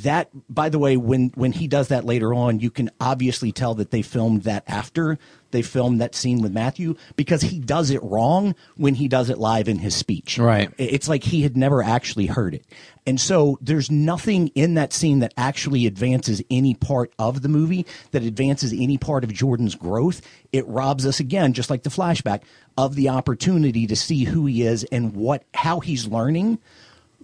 [0.03, 3.75] that by the way when when he does that later on you can obviously tell
[3.75, 5.19] that they filmed that after
[5.53, 9.39] they filmed that scene with matthew because he does it wrong when he does it
[9.39, 10.39] live in his speech.
[10.39, 10.71] Right.
[10.79, 12.65] It's like he had never actually heard it.
[13.07, 17.87] And so there's nothing in that scene that actually advances any part of the movie
[18.11, 20.21] that advances any part of jordan's growth.
[20.53, 22.43] It robs us again just like the flashback
[22.77, 26.59] of the opportunity to see who he is and what how he's learning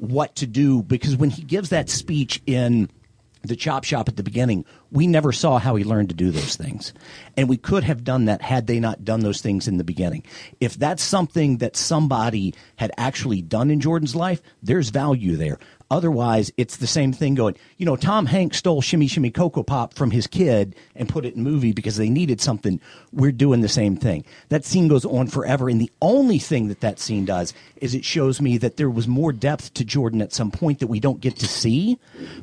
[0.02, 2.90] what to do because when he gives that speech in
[3.42, 6.56] the chop shop at the beginning, we never saw how he learned to do those
[6.56, 6.92] things.
[7.36, 10.24] And we could have done that had they not done those things in the beginning.
[10.60, 15.58] If that's something that somebody had actually done in Jordan's life, there's value there.
[15.92, 19.92] Otherwise, it's the same thing going, you know, Tom Hanks stole Shimmy Shimmy Cocoa Pop
[19.92, 22.80] from his kid and put it in movie because they needed something.
[23.12, 24.24] We're doing the same thing.
[24.48, 25.68] That scene goes on forever.
[25.68, 29.06] And the only thing that that scene does is it shows me that there was
[29.06, 31.98] more depth to Jordan at some point that we don't get to see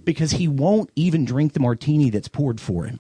[0.06, 3.00] because he won't even drink the martini that's poured for him.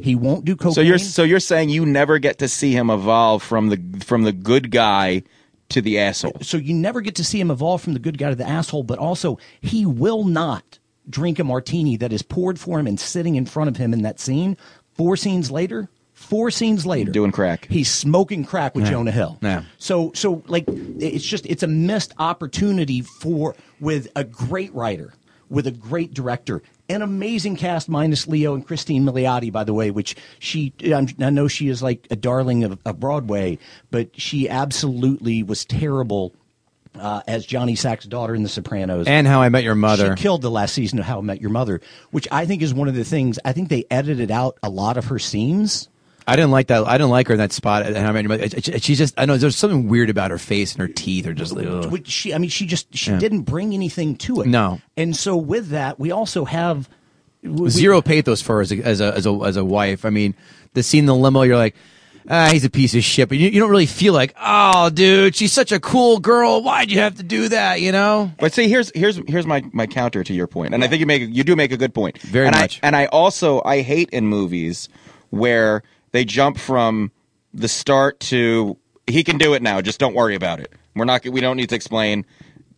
[0.00, 0.74] He won't do cocaine.
[0.74, 4.22] So you're so you're saying you never get to see him evolve from the from
[4.22, 5.24] the good guy
[5.72, 6.36] to the asshole.
[6.42, 8.82] so you never get to see him evolve from the good guy to the asshole,
[8.82, 10.78] but also he will not
[11.10, 14.02] drink a martini that is poured for him and sitting in front of him in
[14.02, 14.56] that scene.
[14.94, 17.66] Four scenes later, four scenes later, Doing crack.
[17.70, 18.90] he's smoking crack with Yeah.
[18.92, 19.38] Jonah Hill.
[19.42, 19.62] Yeah.
[19.78, 25.12] So so like it's just it's a missed opportunity for with a great writer,
[25.48, 29.90] with a great director, an amazing cast minus Leo and Christine Milioti, by the way,
[29.90, 33.58] which she I know she is like a darling of, of Broadway,
[33.90, 36.34] but she absolutely was terrible.
[36.94, 40.14] Uh, as Johnny Sack's daughter in The Sopranos, And How I Met Your Mother.
[40.14, 42.74] she killed the last season of How I Met Your Mother, which I think is
[42.74, 43.38] one of the things.
[43.46, 45.88] I think they edited out a lot of her scenes.
[46.26, 46.86] I didn't like that.
[46.86, 47.86] I didn't like her in that spot.
[47.86, 48.48] And I mean,
[48.80, 49.14] she's just.
[49.18, 51.66] I know there's something weird about her face and her teeth are just like.
[51.66, 52.06] ugh.
[52.06, 53.18] She, I mean, she just she Yeah.
[53.18, 54.46] didn't bring anything to it.
[54.46, 54.80] No.
[54.96, 56.88] and so with that, we also have
[57.42, 60.04] we- Zero pathos for her as a, as a as a as a wife.
[60.04, 60.34] I mean,
[60.74, 61.74] the scene in the limo, you're like,
[62.30, 65.34] ah, he's a piece of shit, but you, you don't really feel like, oh, dude,
[65.34, 66.62] she's such a cool girl.
[66.62, 67.80] Why'd you have to do that?
[67.80, 68.30] You know?
[68.38, 71.06] But see, here's here's here's my my counter to your point, and I think you
[71.06, 72.18] make you do make a good point.
[72.22, 72.78] Very and much.
[72.80, 74.88] I, and I also I hate in movies
[75.30, 75.82] where
[76.12, 77.10] they jump from
[77.52, 79.80] the start to he can do it now.
[79.80, 80.72] Just don't worry about it.
[80.94, 82.24] We're not we don't need to explain.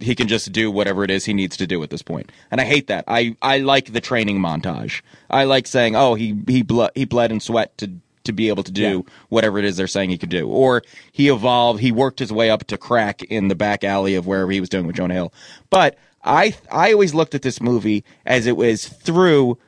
[0.01, 2.33] He can just do whatever it is he needs to do at this point.
[2.51, 3.05] And I hate that.
[3.07, 5.03] I, I like the training montage.
[5.31, 7.93] I like saying, oh, he he ble- he bled and sweat to
[8.25, 10.49] to be able to do whatever it is they're saying he could do.
[10.49, 14.27] Or he evolved, he worked his way up to crack in the back alley of
[14.27, 15.33] wherever he was doing with Jonah Hill.
[15.71, 19.59] But I I always looked at this movie as it was through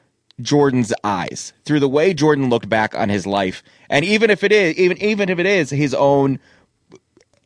[0.41, 3.63] Jordan's eyes, through the way Jordan looked back on his life.
[3.89, 6.39] And even if it is even even if it is his own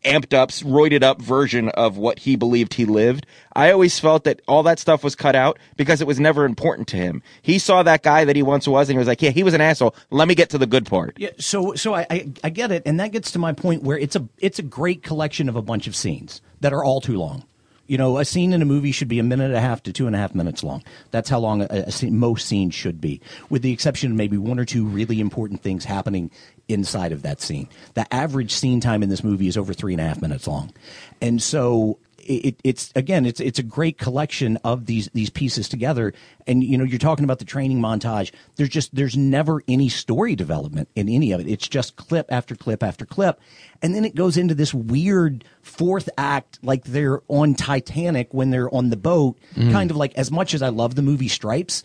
[0.04, 3.26] amped up, roided up version of what he believed he lived.
[3.54, 6.88] I always felt that all that stuff was cut out because it was never important
[6.88, 7.22] to him.
[7.42, 9.54] He saw that guy that he once was and he was like, yeah, he was
[9.54, 9.94] an asshole.
[10.10, 11.16] Let me get to the good part.
[11.18, 13.98] Yeah, so so I, I I get it, and that gets to my point where
[13.98, 17.18] it's a it's a great collection of a bunch of scenes that are all too
[17.18, 17.44] long.
[17.90, 19.92] You know, a scene in a movie should be a minute and a half to
[19.92, 20.84] two and a half minutes long.
[21.10, 24.38] That's how long a, a scene, most scenes should be, with the exception of maybe
[24.38, 26.30] one or two really important things happening
[26.68, 27.68] inside of that scene.
[27.94, 30.72] The average scene time in this movie is over three and a half minutes long,
[31.20, 31.98] and so
[32.34, 36.12] it, it's again, it's it's a great collection of these these pieces together.
[36.46, 38.32] And you know, you're talking about the training montage.
[38.56, 41.48] There's just there's never any story development in any of it.
[41.48, 43.40] It's just clip after clip after clip,
[43.82, 48.72] and then it goes into this weird fourth act, like they're on Titanic when they're
[48.74, 49.36] on the boat.
[49.56, 49.72] Mhm.
[49.72, 51.82] Kind of like as much as I love the movie Stripes.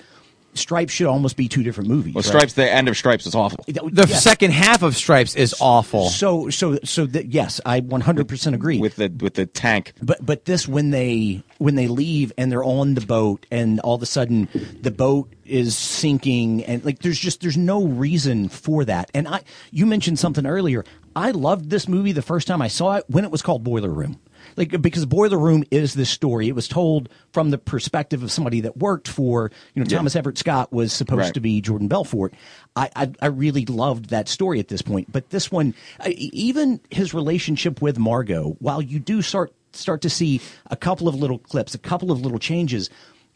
[0.56, 2.13] Stripes should almost be two different movies.
[2.15, 2.28] Well, right?
[2.28, 2.54] Stripes.
[2.54, 3.63] The end of Stripes is awful.
[3.68, 4.24] The Yes.
[4.24, 6.10] second half of Stripes is awful.
[6.10, 8.80] So so so that yes, I 100% agree.
[8.80, 9.94] with the with the tank.
[10.02, 13.96] But but this when they when they leave and they're on the boat and all
[13.96, 14.48] of a sudden
[14.82, 19.10] the boat is sinking and like there's just there's no reason for that.
[19.13, 19.41] And I
[19.72, 20.84] you mentioned something earlier.
[21.15, 23.89] I loved this movie the first time I saw it when it was called Boiler
[23.89, 24.20] Room.
[24.58, 26.48] Like because Boiler Room is this story.
[26.48, 29.98] It was told from the perspective of somebody that worked for you know Yeah.
[29.98, 31.34] Thomas Everett Scott was supposed Right.
[31.34, 32.34] to be Jordan Belfort.
[32.76, 35.74] I, I I really loved that story at this point, but this one,
[36.08, 41.15] even his relationship with Margot, while you do start start to see a couple of
[41.15, 42.89] little clips, a couple of little changes.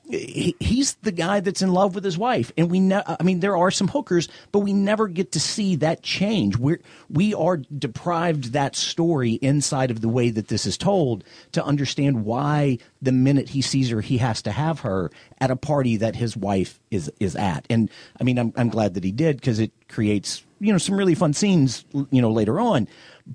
[0.10, 2.80] He- He's the guy that's in love with his wife, and we.
[2.80, 6.58] Ne- I mean, there are some hookers, but we never get to see that change.
[6.58, 11.64] We're we are deprived that story inside of the way that this is told to
[11.64, 15.98] understand why the minute he sees her, he has to have her at a party
[15.98, 17.66] that his wife is is at.
[17.70, 20.96] And I mean, I'm I'm glad that he did because it creates you know some
[20.98, 22.88] really fun scenes you know later on.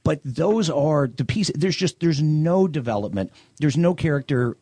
[0.02, 1.54] But those are the pieces.
[1.56, 3.32] There's just there's no development.
[3.60, 4.56] There's no character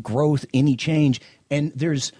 [0.00, 2.12] growth, any change, and there's.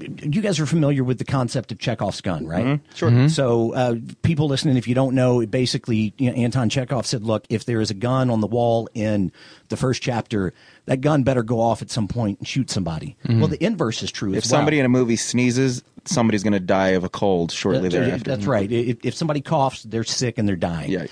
[0.00, 2.64] You guys are familiar with the concept of Chekhov's gun, right?
[2.64, 2.80] Mhm.
[2.94, 3.10] Sure.
[3.10, 3.30] Mhm.
[3.30, 7.44] So, uh, people listening, if you don't know, basically, you know, Anton Chekhov said, "Look,
[7.50, 9.30] if there is a gun on the wall in
[9.68, 10.54] the first chapter,
[10.86, 13.40] that gun better go off at some point and shoot somebody." Mhm.
[13.40, 14.30] Well, the inverse is true.
[14.32, 14.60] If as well.
[14.60, 18.30] somebody in a movie sneezes, somebody's going to die of a cold shortly That's- thereafter.
[18.30, 18.72] That's right.
[18.72, 20.90] If, if somebody coughs, they're sick and they're dying.
[20.90, 21.04] Yeah.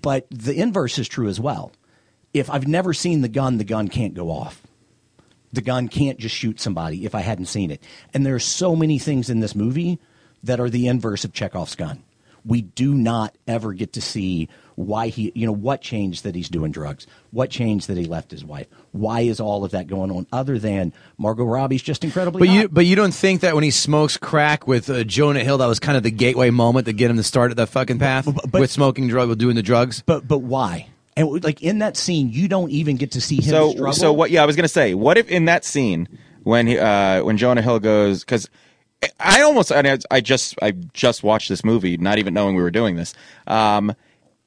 [0.00, 1.72] But the inverse is true as well.
[2.32, 4.62] If I've never seen the gun, the gun can't go off.
[5.52, 7.82] The gun can't just shoot somebody if I hadn't seen it.
[8.12, 9.98] And there are so many things in this movie
[10.42, 12.02] that are the inverse of Chekhov's gun.
[12.44, 16.48] We do not ever get to see why he, you know, what changed that he's
[16.48, 18.68] doing drugs, what changed that he left his wife.
[18.92, 20.26] Why is all of that going on?
[20.32, 22.38] Other than Margot Robbie's just incredibly.
[22.38, 22.54] But hot.
[22.54, 25.66] you, but you don't think that when he smokes crack with uh, Jonah Hill, that
[25.66, 28.28] was kind of the gateway moment to get him to start at that fucking path
[28.52, 30.04] with smoking drug, with doing the drugs.
[30.06, 30.88] But but why?
[31.18, 33.92] And like in that scene, you don't even get to see him so struggle.
[33.92, 36.08] so what yeah i was gonna say what if in that scene
[36.44, 38.48] when he, uh when jonah hill goes because
[39.18, 42.70] i almost I, I just i just watched this movie not even knowing we were
[42.70, 43.14] doing this.
[43.48, 43.94] Um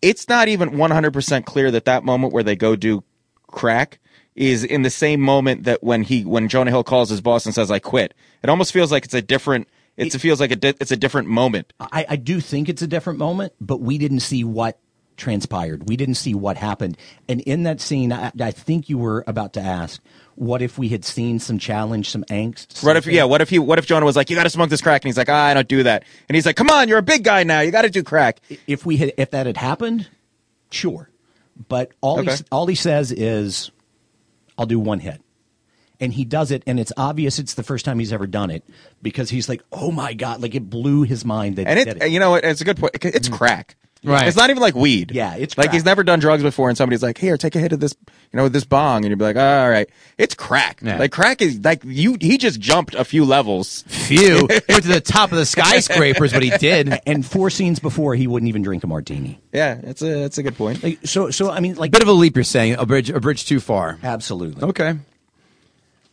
[0.02, 3.04] it's not even 100% clear that that moment where they go do
[3.48, 4.00] crack
[4.36, 7.54] is in the same moment that when he when jonah hill calls his boss and
[7.54, 8.14] says i quit.
[8.44, 10.98] It almost feels like it's a different it's, it, feels like a di- it's a
[10.98, 11.74] different moment.
[11.80, 14.80] I, I do think it's a different moment, but we didn't see what
[15.22, 15.88] transpired.
[15.88, 16.98] We didn't see what happened.
[17.30, 20.02] And in that scene, I, I think you were about to ask,
[20.36, 22.84] what if we had seen some challenge, some angst?
[22.84, 23.24] What if yeah?
[23.26, 23.60] What if he?
[23.60, 25.46] What if Jonah was like, "You got to smoke this crack," and he's like, ah,
[25.46, 27.60] "I don't do that," and he's like, "Come on, you're a big guy now.
[27.62, 30.08] You got to do crack." If we had, if that had happened,
[30.72, 31.10] sure.
[31.70, 32.36] But all Okay.
[32.36, 33.70] he all he says is,
[34.58, 35.22] "I'll do one hit."
[36.00, 38.64] And he does it, and it's obvious it's the first time he's ever done it
[39.04, 41.94] because he's like, "Oh my god!" Like it blew his mind that And he it,
[41.94, 42.10] did it.
[42.12, 42.94] you know, it's a good point.
[43.04, 43.76] It's crack.
[44.04, 44.28] Right.
[44.28, 45.12] It's not even like weed.
[45.14, 45.74] Yeah, it's like crack.
[45.76, 47.96] he's never done drugs before, and somebody's like, "Here, take a hit of this,"
[48.32, 49.88] you know, with this bong, and you'd be like, "All right,
[50.18, 52.18] it's crack." Like crack is like you.
[52.20, 53.84] He just jumped a few levels.
[53.88, 57.00] Phew, he went to the top of the skyscrapers, but he did.
[57.12, 59.40] And four scenes before, he wouldn't even drink a martini.
[59.52, 60.82] Yeah, that's a that's a good point.
[60.82, 63.20] Like, so, so I mean, like Bit of a leap, you're saying a bridge, a
[63.20, 64.00] bridge too far.
[64.02, 64.64] Absolutely.
[64.64, 64.98] Okay.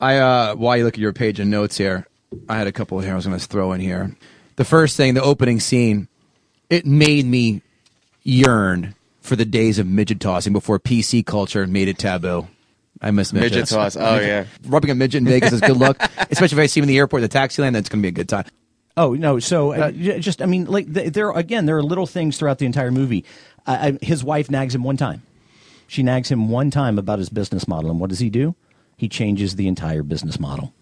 [0.01, 2.07] I uh, while you look at your page of notes here,
[2.49, 4.15] I had a couple here I was going to throw in here.
[4.57, 6.09] The first thing, the opening scene,
[6.69, 7.63] it made me
[8.29, 12.47] yearn for the days of midget tossing before PC culture made it taboo.
[13.01, 13.55] I miss midgets.
[13.55, 13.97] Midget toss.
[13.97, 14.45] Oh, yeah.
[14.67, 15.97] rubbing a midget in Vegas is good luck,
[16.31, 17.73] especially if I see him in the airport, the taxi line.
[17.73, 18.45] That's going to be a good time.
[18.97, 19.39] Oh no!
[19.39, 22.91] So uh, just, I mean, like there again, there are little things throughout the entire
[22.91, 23.25] movie.
[23.65, 25.23] Uh, I, his wife nags him one time.
[25.87, 28.57] She nags him one time about his business model, and what does he do?
[28.97, 30.75] He changes the entire business model.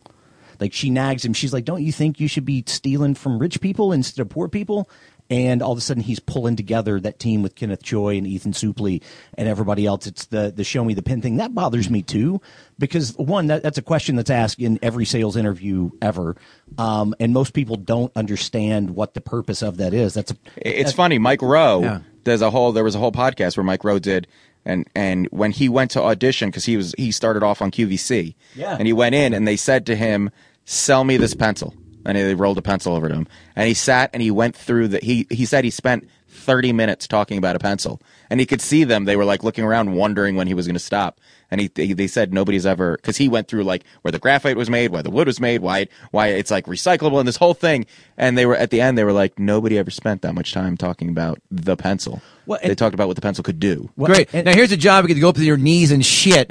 [0.59, 1.35] Like she nags him.
[1.35, 4.49] She's like, "Don't you think you should be stealing from rich people instead of poor
[4.49, 4.89] people?"
[5.29, 8.53] And all of a sudden, he's pulling together that team with Kenneth Choi and Ethan
[8.53, 9.03] Suplee
[9.37, 10.07] and everybody else.
[10.07, 12.41] It's the the show me the pin thing that bothers me too,
[12.79, 16.37] because one, that, that's a question that's asked in every sales interview ever,
[16.79, 20.15] um, and most people don't understand what the purpose of that is.
[20.15, 21.19] That's a It's that's- funny.
[21.19, 21.98] Mike Rowe Yeah.
[22.23, 22.71] does a whole.
[22.71, 24.29] There was a whole podcast where Mike Rowe did
[24.65, 28.35] And and when he went to audition, because he was he started off on QVC,
[28.57, 28.77] Yeah.
[28.79, 30.31] and he went in and they said to him,
[30.65, 31.73] "Sell me this pencil,"
[32.07, 34.88] and they rolled a pencil over to him, and he sat and he went through
[34.88, 38.00] the he he said he spent thirty minutes talking about a pencil,
[38.31, 39.04] and he could see them.
[39.04, 41.20] They were like looking around, wondering when he was going to stop.
[41.48, 44.56] And he, they- they said nobody's ever because he went through like where the graphite
[44.56, 47.54] was made, where the wood was made, why why it's like recyclable, and this whole
[47.54, 47.87] thing.
[48.18, 50.77] And they were at the end, they were like, nobody ever spent that much time
[50.77, 52.20] talking about the pencil.
[52.46, 53.90] Well, they talked about what the pencil could do.
[54.12, 54.33] Great.
[54.33, 56.50] now here's a job you get to go up to your knees and shit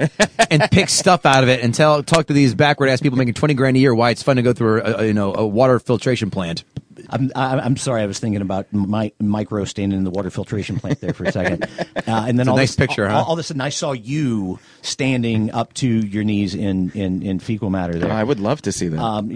[0.49, 3.33] and pick stuff out of it and tell talk to these backward ass people making
[3.33, 5.45] twenty grand a year why it's fun to go through a, a you know a
[5.45, 6.63] water filtration plant.
[7.09, 8.01] I'm, I- I'm sorry.
[8.01, 11.31] I was thinking about my micro standing in the water filtration plant there for a
[11.31, 13.27] second, uh, and then It's a all nice this, picture, all, huh?
[13.27, 17.39] all of a sudden, I saw you standing up to your knees in in, in
[17.39, 17.97] fecal matter.
[17.97, 18.99] There, I would love to see that.
[18.99, 19.29] Um,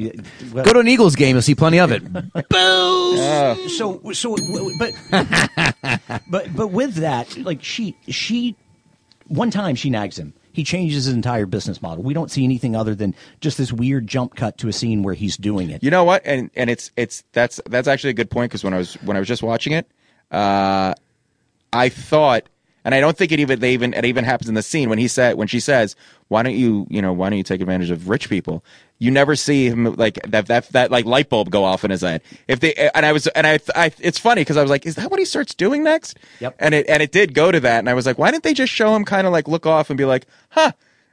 [0.53, 2.03] well- Go to an Eagles game, you'll see plenty of it.
[2.49, 4.35] Boo So so
[4.79, 4.93] but
[6.29, 8.55] but but with that like she she
[9.27, 12.75] one time she nags him he changes his entire business model we don't see anything
[12.75, 15.89] other than just this weird jump cut to a scene where he's doing it You
[15.89, 16.21] know what?
[16.25, 19.15] And and it's it's that's that's actually a good point because when I was when
[19.15, 19.89] I was just watching it,
[20.31, 20.93] uh,
[21.71, 22.43] I thought,
[22.85, 24.97] and I don't think it even they even it even happens in the scene when
[24.99, 25.95] he said when she says,
[26.29, 28.63] "Why don't you you know why don't you take advantage of rich people?"
[28.99, 32.01] You never see him like that that that like light bulb go off in his
[32.01, 32.21] head.
[32.47, 34.95] If they and I was and I, I it's funny because I was like, is
[34.95, 36.17] that what he starts doing next?
[36.39, 36.55] Yep.
[36.59, 38.53] And it and it did go to that, and I was like, why didn't they
[38.53, 40.71] just show him kind of like look off and be like, huh?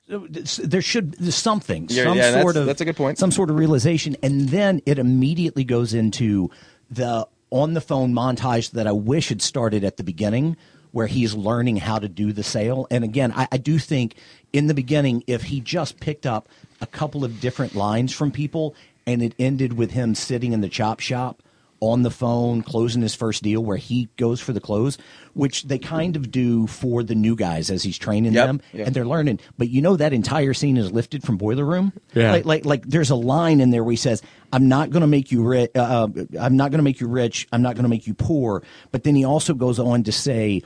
[0.09, 3.19] there should there's something Yeah, some yeah, that's- sort of that's a good point.
[3.19, 6.49] some sort of realization and then it immediately goes into
[6.91, 10.57] the on the phone montage that i wish had started at the beginning
[10.97, 12.87] where he's learning how to do the sale.
[12.91, 14.15] And again I, I do think
[14.55, 16.49] in the beginning if he just picked up
[16.81, 18.75] a couple of different lines from people
[19.07, 21.43] and it ended with him sitting in the chop shop
[21.81, 24.97] on the phone closing his first deal where he goes for the close
[25.35, 28.87] which they kind of do for the new guys as he's training Yep, them yep.
[28.87, 32.33] and they're learning but you know that entire scene is lifted from boiler room Yeah.
[32.33, 34.23] like like like there's a line in there where he says
[34.53, 36.09] i'm not going to make you rich uh,
[36.41, 39.05] i'm not going to make you rich i'm not going to make you poor but
[39.05, 40.63] then he also goes on to say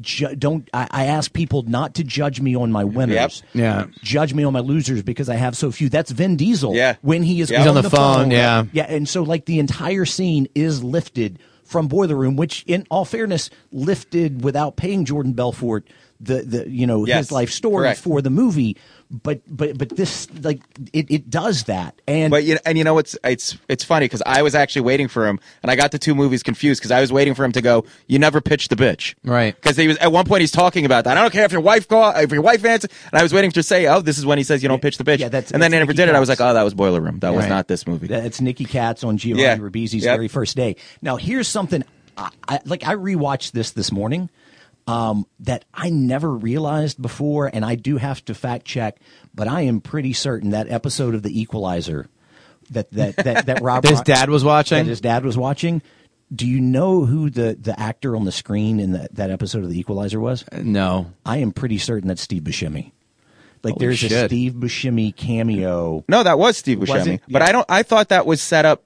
[0.00, 3.86] ju- don't I, I ask people not to judge me on my winners Yeah.
[4.02, 6.96] judge me on my losers because i have so few that's vin diesel Yeah.
[7.02, 7.58] when he is Yeah.
[7.58, 8.64] He's on, on the phone, yeah.
[8.72, 13.04] yeah and so like the entire scene is lifted from boiler room which in all
[13.04, 15.86] fairness lifted without paying jordan belfort
[16.20, 17.18] the, the you know Yes.
[17.26, 18.00] his life story Correct.
[18.00, 18.76] for the movie
[19.10, 20.60] but but but this like
[20.92, 24.04] it, it does that and But you know, and you know what's it's it's funny
[24.04, 26.92] because I was actually waiting for him, and I got the two movies confused because
[26.92, 27.84] I was waiting for him to go.
[28.06, 29.54] You never pitch the bitch, Right.
[29.54, 31.16] Because he was at one point he's talking about that.
[31.18, 33.50] I don't care if your wife call, if your wife answers, and I was waiting
[33.52, 35.18] to say, oh, this is when he says you don't pitch the bitch.
[35.18, 36.14] Yeah, that's- and then that's they never Nicky did it.
[36.14, 37.18] I was like, oh, that was Boiler Room.
[37.18, 37.48] That was Right.
[37.48, 38.06] not this movie.
[38.14, 39.56] It's Nikki Katz on Giovanni Yeah.
[39.58, 40.16] Ribisi's Yep.
[40.16, 40.76] very first day.
[41.02, 41.82] Now, here's something.
[42.16, 44.30] I, I, like I rewatched this this morning.
[44.90, 48.98] Um, that I never realized before, and I do have to fact check,
[49.34, 52.08] but I am pretty certain that episode of The Equalizer
[52.70, 54.78] that that that, that Rob His dad was watching?
[54.78, 55.82] that his dad was watching.
[56.32, 59.70] Do you know who the the actor on the screen in that that episode of
[59.70, 60.44] The Equalizer was?
[60.52, 61.12] No.
[61.26, 62.92] I am pretty certain that's Steve Buscemi.
[63.62, 64.26] Like Holy there's a.
[64.26, 66.04] Steve Buscemi cameo.
[66.08, 67.14] No, that was Steve Was Buscemi.
[67.14, 67.22] it?
[67.28, 67.48] But Yeah.
[67.48, 67.66] I don't.
[67.68, 68.84] I thought that was set up.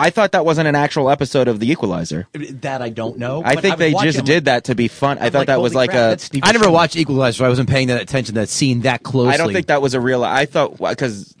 [0.00, 2.26] I thought that wasn't an actual episode of The Equalizer.
[2.32, 3.42] That I don't know.
[3.44, 5.18] I think was they just him, did that to be fun.
[5.18, 6.08] I I'm thought that was like crap, a.
[6.10, 6.72] that's Steve I never Buscemi.
[6.72, 9.34] watched Equalizer, so I wasn't paying that attention to that scene that closely.
[9.34, 10.24] I don't think that was a real.
[10.24, 11.34] I thought because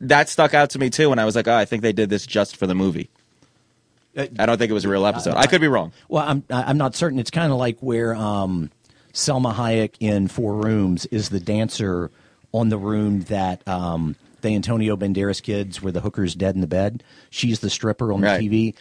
[0.00, 2.10] that stuck out to me too, and I was like, oh, I think they did
[2.10, 3.10] this just for the movie.
[4.16, 5.34] Uh, I don't think it was a real episode.
[5.36, 5.92] I could be wrong.
[6.08, 7.18] Well, I'm I'm not certain.
[7.18, 8.70] It's kind of like where um,
[9.12, 12.10] Salma Hayek in Four Rooms is the dancer
[12.52, 16.66] on the room that um, the Antonio Banderas kids where the hooker's dead in the
[16.66, 17.02] bed.
[17.30, 18.38] She's the stripper on Right.
[18.38, 18.74] the TV.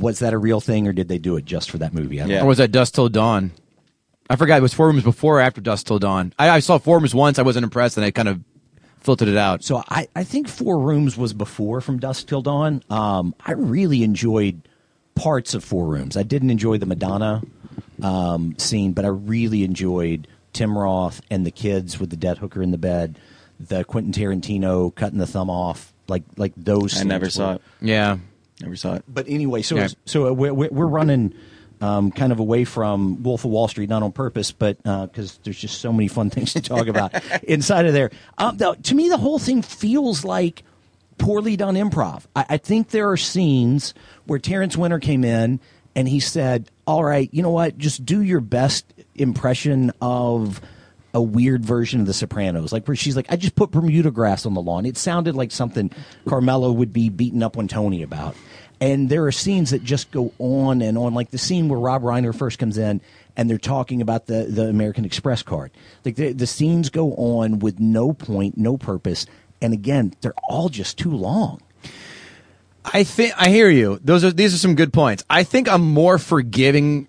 [0.00, 2.20] Was that a real thing, or did they do it just for that movie?
[2.20, 2.38] I don't Yeah.
[2.38, 2.44] know.
[2.44, 3.52] Or was that Dusk Till Dawn?
[4.28, 4.58] I forgot.
[4.58, 6.32] It was Four Rooms before or after Dusk Till Dawn.
[6.38, 7.38] I, I saw Four Rooms once.
[7.38, 8.40] I wasn't impressed, and I kind of
[9.00, 9.64] filtered it out.
[9.64, 12.82] So I, I think Four Rooms was before From Dusk Till Dawn.
[12.90, 14.60] Um, I really enjoyed
[15.16, 16.16] parts of Four Rooms.
[16.16, 17.42] I didn't enjoy the Madonna
[18.02, 22.62] um, scene, but I really enjoyed Tim Roth and the kids with the dead hooker
[22.62, 23.18] in the bed,
[23.68, 26.94] the Quentin Tarantino cutting the thumb off, like like those.
[26.94, 27.62] I scenes never were- saw it.
[27.80, 28.18] Yeah.
[28.60, 29.04] Never saw it.
[29.08, 29.88] But anyway, so Yeah.
[30.04, 31.34] so we're, we're we're running
[31.80, 35.58] um, kind of away from Wolf of Wall Street, not on purpose, but because there's
[35.58, 37.12] just so many fun things to talk about
[37.44, 38.10] inside of there.
[38.36, 40.62] Um, the, to me, the whole thing feels like
[41.16, 42.24] poorly done improv.
[42.36, 43.94] I, I think there are scenes
[44.26, 45.58] where Terence Winter came in
[45.96, 47.78] and he said, "All right, you know what?
[47.78, 48.84] Just do your best
[49.14, 50.60] impression of."
[51.12, 54.46] A weird version of The Sopranos, like where she's like, "I just put Bermuda grass
[54.46, 55.90] on the lawn." It sounded like something
[56.28, 58.36] Carmela would be beating up on Tony about.
[58.80, 62.02] And there are scenes that just go on and on, like the scene where Rob
[62.02, 63.02] Reiner first comes in
[63.36, 65.70] and they're talking about the, the American Express card.
[66.04, 69.26] Like the, the scenes go on with no point, no purpose.
[69.60, 71.60] And again, they're all just too long.
[72.82, 74.00] I think I hear you.
[74.02, 75.22] Those are these are some good points.
[75.28, 77.08] I think I'm more forgiving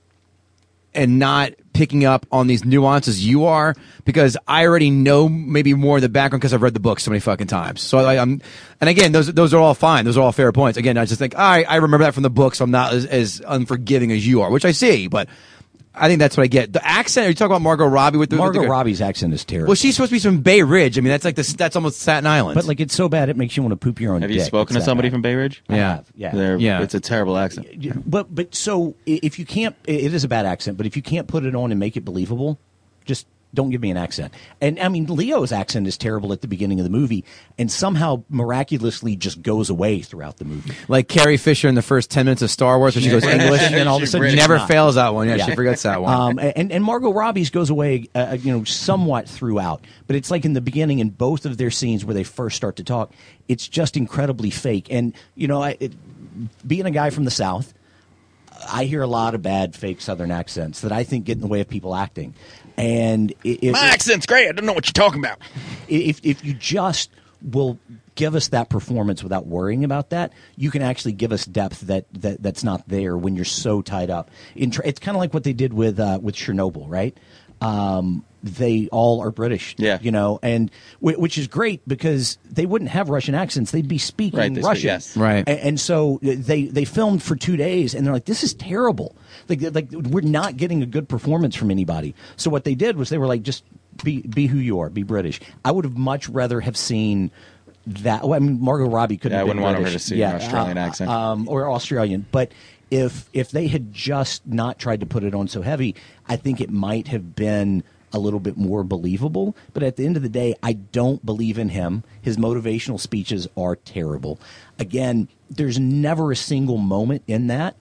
[0.93, 3.73] and not picking up on these nuances you are
[4.03, 7.11] because I already know maybe more of the background because I've read the book so
[7.11, 7.81] many fucking times.
[7.81, 8.41] So I, I'm,
[8.79, 10.05] and again, those those are all fine.
[10.05, 10.77] Those are all fair points.
[10.77, 13.05] Again, I just think I I remember that from the book, so I'm not as,
[13.05, 15.29] as unforgiving as you are, which I see, but.
[15.93, 16.71] I think that's what I get.
[16.71, 17.25] The accent.
[17.25, 19.67] Are you talking about Margot Robbie with the with Margot the- Robbie's accent is terrible.
[19.69, 20.97] Well, she's supposed to be from Bay Ridge.
[20.97, 22.55] I mean, that's like the that's almost Staten Island.
[22.55, 24.39] but like it's so bad it makes you want to poop your own Have dick.
[24.39, 25.15] you spoken to It's that somebody bad.
[25.15, 25.63] from Bay Ridge?
[25.67, 25.95] I Yeah.
[25.97, 26.31] have, yeah.
[26.31, 26.81] They're, Yeah.
[26.81, 27.67] It's a terrible accent.
[28.09, 30.77] But but so if you can't, it is a bad accent.
[30.77, 32.57] But if you can't put it on and make it believable,
[33.03, 34.33] just don't give me an accent.
[34.61, 37.25] And I mean, Leo's accent is terrible at the beginning of the movie,
[37.57, 40.73] and somehow miraculously just goes away throughout the movie.
[40.87, 43.61] like Carrie Fisher in the first ten minutes of Star Wars, when she goes English,
[43.61, 44.67] and then all of a sudden she never not.
[44.67, 45.27] fails that one.
[45.27, 45.45] Yeah, Yeah.
[45.47, 46.13] she forgets that one.
[46.13, 50.45] Um, and and Margot Robbie's goes away, uh, you know, somewhat throughout, but it's like
[50.45, 53.11] in the beginning in both of their scenes where they first start to talk,
[53.47, 54.87] it's just incredibly fake.
[54.89, 55.93] And you know, I, it,
[56.67, 57.73] being a guy from the South,
[58.69, 61.47] I hear a lot of bad fake Southern accents that I think get in the
[61.47, 62.35] way of people acting.
[62.77, 64.47] And if, My accent's great.
[64.47, 65.39] I don't know what you're talking about.
[65.87, 67.79] if if you just will
[68.15, 72.05] give us that performance without worrying about that, you can actually give us depth that,
[72.13, 74.29] that that's not there when you're so tied up.
[74.55, 77.17] In it's kind of like what they did with uh, with Chernobyl, right?
[77.61, 79.99] Um, they all are British, Yeah.
[80.01, 83.97] you know, and whi- which is great because they wouldn't have Russian accents; they'd be
[83.97, 85.15] speaking Right, they speak- Russian, yes.
[85.17, 85.47] Right.
[85.47, 89.15] A- And, so they they filmed for two days, and they're like, "This is terrible.
[89.47, 93.09] Like like we're not getting a good performance from anybody." So what they did was
[93.09, 93.63] they were like, "Just
[94.03, 97.29] be be who you are, be British." I would have much rather have seen
[97.85, 98.23] that.
[98.23, 99.35] Well, I mean, Margot Robbie couldn't.
[99.37, 101.09] Yeah, I have been wouldn't want her to see an Australian uh, accent.
[101.11, 102.51] um, or Australian, but.
[102.93, 105.95] If if they had just not tried to put it on so heavy,
[106.27, 109.55] I think it might have been a little bit more believable.
[109.73, 112.03] But at the end of the day, I don't believe in him.
[112.21, 114.39] His motivational speeches are terrible.
[114.79, 117.75] Again, there's never a single moment in that.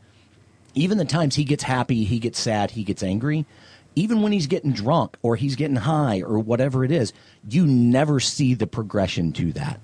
[0.74, 3.44] Even the times he gets happy, he gets sad, he gets angry,
[3.96, 7.12] even when he's getting drunk or he's getting high or whatever it is,
[7.48, 9.80] you never see the progression to that.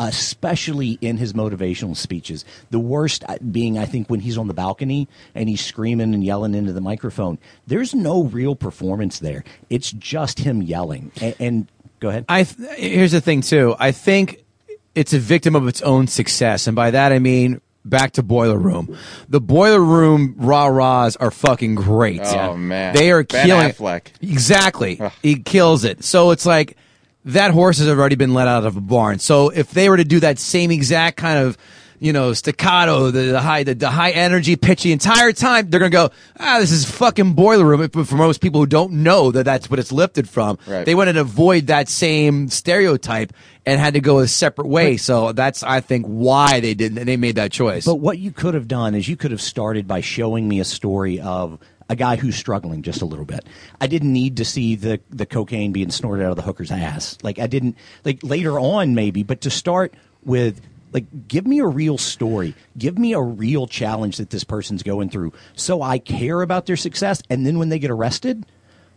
[0.00, 2.44] Especially in his motivational speeches.
[2.70, 6.24] The worst uh, being, I think, when he's on the balcony and he's screaming and
[6.24, 7.38] yelling into the microphone.
[7.66, 9.44] There's no real performance there.
[9.68, 11.12] It's just him yelling.
[11.20, 11.68] And, and
[12.00, 12.24] go ahead.
[12.30, 13.76] I th- here's the thing too.
[13.78, 14.42] I think
[14.94, 18.58] it's a victim of its own success, and by that I mean back to Boiler
[18.58, 18.96] Room.
[19.28, 22.22] The Boiler Room rah rahs are fucking great.
[22.22, 22.94] Oh, man.
[22.94, 24.08] they are Ben killing Affleck.
[24.22, 26.04] Exactly, he kills it.
[26.04, 26.76] So it's like
[27.24, 29.18] that horse has already been let out of a barn.
[29.18, 31.56] So if they were to do that same exact kind of
[32.02, 35.68] you know, staccato, the, the high, the, the high energy pitch the entire time.
[35.68, 37.86] They're gonna go, ah, this is fucking boiler room.
[37.92, 40.86] But for most people who don't know that that's what it's lifted from, Right.
[40.86, 43.34] they wanted to avoid that same stereotype
[43.66, 44.96] and had to go a separate way.
[44.96, 46.94] so that's, I think, why they did.
[46.94, 47.84] They made that choice.
[47.84, 50.64] But what you could have done is you could have started by showing me a
[50.64, 51.58] story of
[51.90, 53.44] a guy who's struggling just a little bit.
[53.80, 57.18] I didn't need to see the the cocaine being snorted out of the hooker's ass.
[57.22, 59.92] Like I didn't like later on maybe, but to start
[60.24, 60.60] with
[60.92, 62.54] like give me a real story.
[62.78, 66.76] Give me a real challenge that this person's going through so I care about their
[66.76, 68.46] success and then when they get arrested,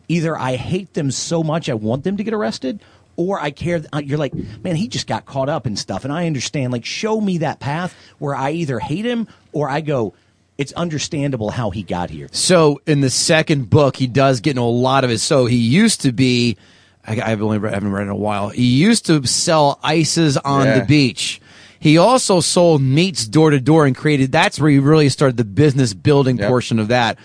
[0.07, 2.79] either I hate them so much I want them to get arrested
[3.15, 3.83] or I care.
[3.91, 4.33] uh, You're like,
[4.63, 6.73] man, he just got caught up in stuff, and I understand.
[6.73, 10.15] Like, show me that path where I either hate him or I go,
[10.63, 12.27] it's understandable how he got here.
[12.31, 15.21] So in the second book, he does get in a lot of his.
[15.21, 16.57] So he used to be.
[17.05, 18.49] I, I've only read, I haven't read in a while.
[18.49, 20.79] He used to sell ices on Yeah.
[20.79, 21.41] the beach.
[21.79, 24.31] He also sold meats door to door and created.
[24.31, 26.47] That's where he really started the business building Yep.
[26.47, 27.17] portion of that.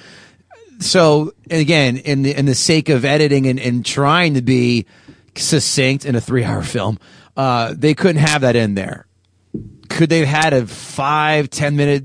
[0.80, 4.84] So and again, in the in the sake of editing and, and trying to be
[5.36, 6.98] succinct in a three hour film,
[7.36, 9.06] uh, they couldn't have that in there
[9.88, 12.04] could they have had a five ten minute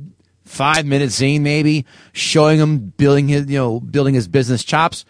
[0.54, 5.06] five minute scene maybe showing him building his you know building his business chops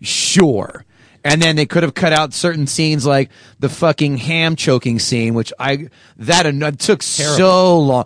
[0.00, 0.84] sure
[1.24, 5.34] and then they could have cut out certain scenes like the fucking ham choking scene
[5.34, 6.44] which i that
[6.78, 8.04] took so long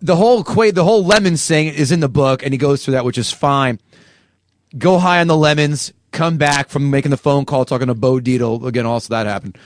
[0.00, 2.92] the whole Quaid, the whole lemons thing is in the book and he goes through
[2.92, 3.80] that which is fine
[4.76, 8.18] go high on the lemons, come back from making the phone call, talking to Bo
[8.18, 8.66] Dietl.
[8.66, 9.56] Again, also that happened.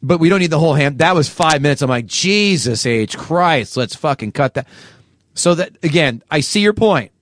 [0.00, 0.96] But we don't need the whole ham.
[0.98, 1.82] That was five minutes.
[1.82, 3.16] I'm like, Jesus H.
[3.16, 4.66] Christ, let's fucking cut that.
[5.38, 7.12] So that, again, I see your point.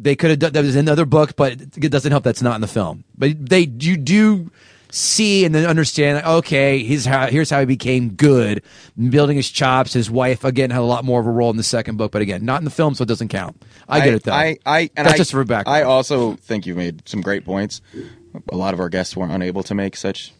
[0.00, 2.56] They could have done that was in another book, but it doesn't help that's not
[2.56, 3.04] in the film.
[3.16, 4.50] But they, you do
[4.94, 6.16] see and then understand.
[6.16, 8.62] Like, okay, here's how here's how he became good,
[8.96, 9.92] building his chops.
[9.92, 12.22] His wife again had a lot more of a role in the second book, but
[12.22, 13.62] again, not in the film, so it doesn't count.
[13.88, 14.32] I, get it though.
[14.32, 15.68] I, I, and That's I, just for back.
[15.68, 17.80] I also think you made some great points.
[18.50, 20.32] A lot of our guests weren't unable to make such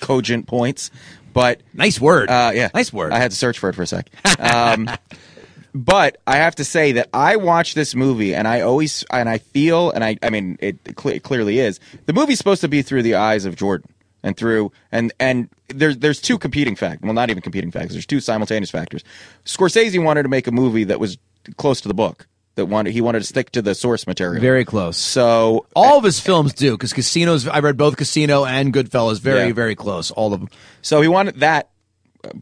[0.00, 0.90] cogent points,
[1.32, 2.30] but nice word.
[2.30, 3.12] Uh, yeah, Nice word.
[3.12, 4.10] I had to search for it for a sec.
[4.38, 4.88] Um,
[5.74, 9.38] but I have to say that I watch this movie and I always and I
[9.38, 12.82] feel and I I mean it, cle it clearly is the movie's supposed to be
[12.82, 13.90] through the eyes of Jordan
[14.22, 18.06] and through and and there's there's two competing factors well not even competing factors there's
[18.06, 19.04] two simultaneous factors.
[19.44, 21.18] Scorsese wanted to make a movie that was
[21.56, 24.64] close to the book that wanted he wanted to stick to the source material Very
[24.64, 24.96] close.
[24.96, 27.46] So all of his films do because Casinos.
[27.46, 29.20] I read both Casino and Goodfellas.
[29.20, 29.52] Very Yeah.
[29.52, 30.10] very close.
[30.10, 30.48] All of them.
[30.82, 31.70] So he wanted that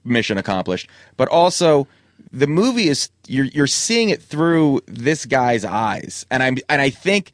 [0.05, 1.87] mission accomplished, but also
[2.37, 6.91] the movie is you're you're seeing it through this guy's eyes, and I'm and I
[6.91, 7.33] think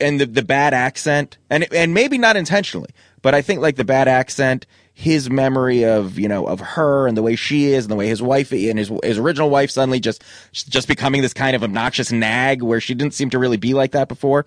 [0.00, 3.84] and the the bad accent, and and maybe not intentionally, but I think like the
[3.84, 4.66] bad accent.
[4.92, 8.06] His memory of you know of her and the way she is and the way
[8.08, 10.22] his wife and his his original wife suddenly just
[10.52, 13.92] just becoming this kind of obnoxious nag where she didn't seem to really be like
[13.92, 14.44] that before.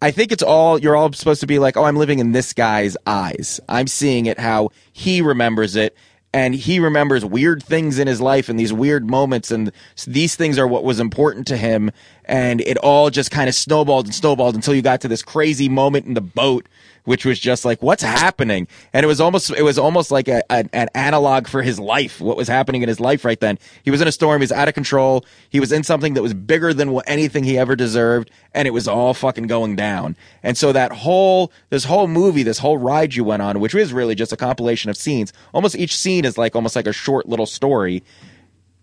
[0.00, 2.52] I think it's all you're all supposed to be like, oh, I'm living in this
[2.52, 3.60] guy's eyes.
[3.68, 5.96] I'm seeing it how he remembers it,
[6.34, 9.70] and he remembers weird things in his life and these weird moments, and
[10.06, 11.90] these things are what was important to him.
[12.24, 15.68] And it all just kind of snowballed and snowballed until you got to this crazy
[15.68, 16.68] moment in the boat,
[17.04, 18.68] which was just like, what's happening?
[18.92, 22.20] And it was almost it was almost like a, an, an analog for his life,
[22.20, 23.58] what was happening in his life right then.
[23.82, 26.22] He was in a storm, he was out of control, he was in something that
[26.22, 30.16] was bigger than anything he ever deserved, and it was all fucking going down.
[30.42, 33.92] And so that whole this whole movie, this whole ride you went on, which was
[33.92, 37.28] really just a compilation of scenes, almost each scene is like almost like a short
[37.28, 38.04] little story,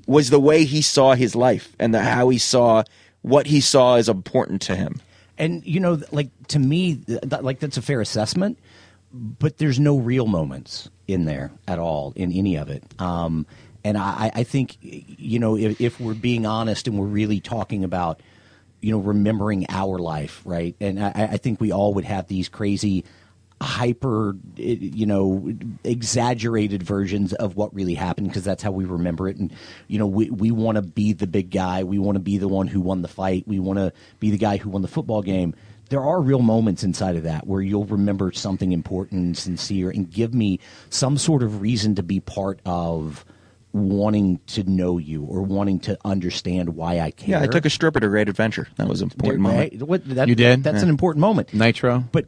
[0.08, 2.84] was the way he saw his life and the how he saw
[3.22, 5.02] what he saw as important to him.
[5.38, 8.58] And you know, like to me, th- like that's a fair assessment.
[9.12, 12.84] But there's no real moments in there at all in any of it.
[13.00, 13.48] Um,
[13.84, 17.84] and I, I think, you know, if, if we're being honest and we're really talking
[17.84, 18.22] about,
[18.82, 20.76] you know, remembering our life, right?
[20.80, 23.04] And I, I think we all would have these crazy,
[23.62, 25.52] hyper, you know,
[25.84, 29.38] exaggerated versions of what really happened because that's how we remember it.
[29.38, 29.52] And
[29.88, 31.84] you know, we we want to be the big guy.
[31.84, 33.48] We want to be the one who won the fight.
[33.48, 35.54] We want to be the guy who won the football game.
[35.90, 40.10] There are real moments inside of that where you'll remember something important and sincere, and
[40.10, 43.26] give me some sort of reason to be part of
[43.72, 47.30] wanting to know you or wanting to understand why I care.
[47.38, 48.68] Yeah, I took a stripper to Great Adventure.
[48.78, 49.74] That was an important moment.
[49.74, 49.84] Right?
[49.84, 50.64] What- that- You did?
[50.64, 50.84] That's Yeah.
[50.84, 51.54] an important moment.
[51.54, 52.04] Nitro.
[52.12, 52.26] But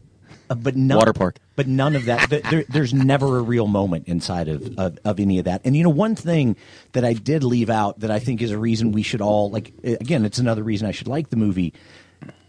[0.51, 1.37] uh, but none, Water park.
[1.55, 2.29] But none of that.
[2.29, 5.61] there, there's never a real moment inside of, of of any of that.
[5.63, 6.57] And you know, one thing
[6.91, 9.73] that I did leave out that I think is a reason we should all like.
[9.83, 11.73] Again, it's another reason I should like the movie.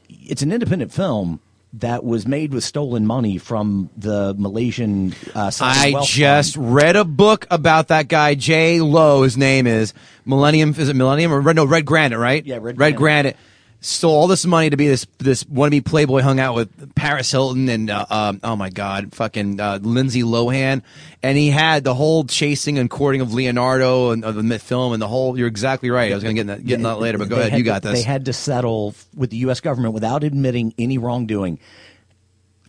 [0.08, 1.40] It's an independent film
[1.74, 5.14] that was made with stolen money from the Malaysian.
[5.34, 6.74] Uh, I just Fund.
[6.74, 9.22] read a book about that guy, Jho Low.
[9.22, 9.94] His name is
[10.24, 10.70] Millennium.
[10.70, 11.56] Is it Millennium or Red?
[11.56, 12.44] No, Red Granite, right?
[12.44, 12.98] Yeah, Red Red Granite.
[12.98, 13.36] Granite.
[13.84, 16.22] Stole all this money to be this this wannabe playboy.
[16.22, 20.82] Hung out with Paris Hilton and uh, um, oh my god, fucking uh, Lindsay Lohan,
[21.20, 25.02] and he had the whole chasing and courting of Leonardo and of the film and
[25.02, 25.36] the whole.
[25.36, 26.12] You're exactly right.
[26.12, 27.52] I was going to get in that, get in that later, but go ahead.
[27.52, 27.94] You to- got this.
[27.94, 29.58] They had to settle with the U.S.
[29.58, 31.58] government without admitting any wrongdoing.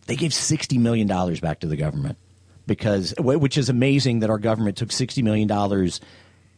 [0.06, 2.18] They gave sixty million dollars back to the government
[2.66, 6.00] because, which is amazing that our government took sixty million dollars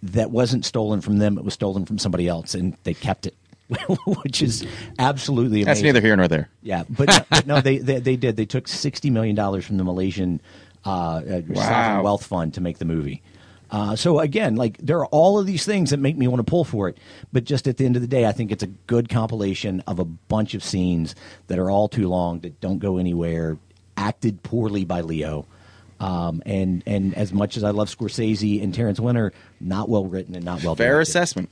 [0.02, 3.34] that wasn't stolen from them; it was stolen from somebody else, and they kept it,
[4.06, 4.64] which is
[4.98, 5.66] absolutely amazing.
[5.66, 6.48] That's neither here nor there.
[6.62, 8.36] Yeah, but, but no, they, they they did.
[8.36, 10.40] They took sixty million dollars from the Malaysian
[10.84, 12.02] uh, uh, sovereign Wow.
[12.02, 13.22] wealth fund to make the movie.
[13.68, 16.48] Uh, so again, like there are all of these things that make me want to
[16.48, 16.96] pull for it,
[17.32, 19.98] but just at the end of the day, I think it's a good compilation of
[19.98, 21.16] a bunch of scenes
[21.48, 23.58] that are all too long, that don't go anywhere,
[23.96, 25.46] acted poorly by Leo,
[25.98, 30.36] um, and and as much as I love Scorsese and Terence Winter, not well written
[30.36, 31.10] and not well Fair directed.
[31.10, 31.48] assessment.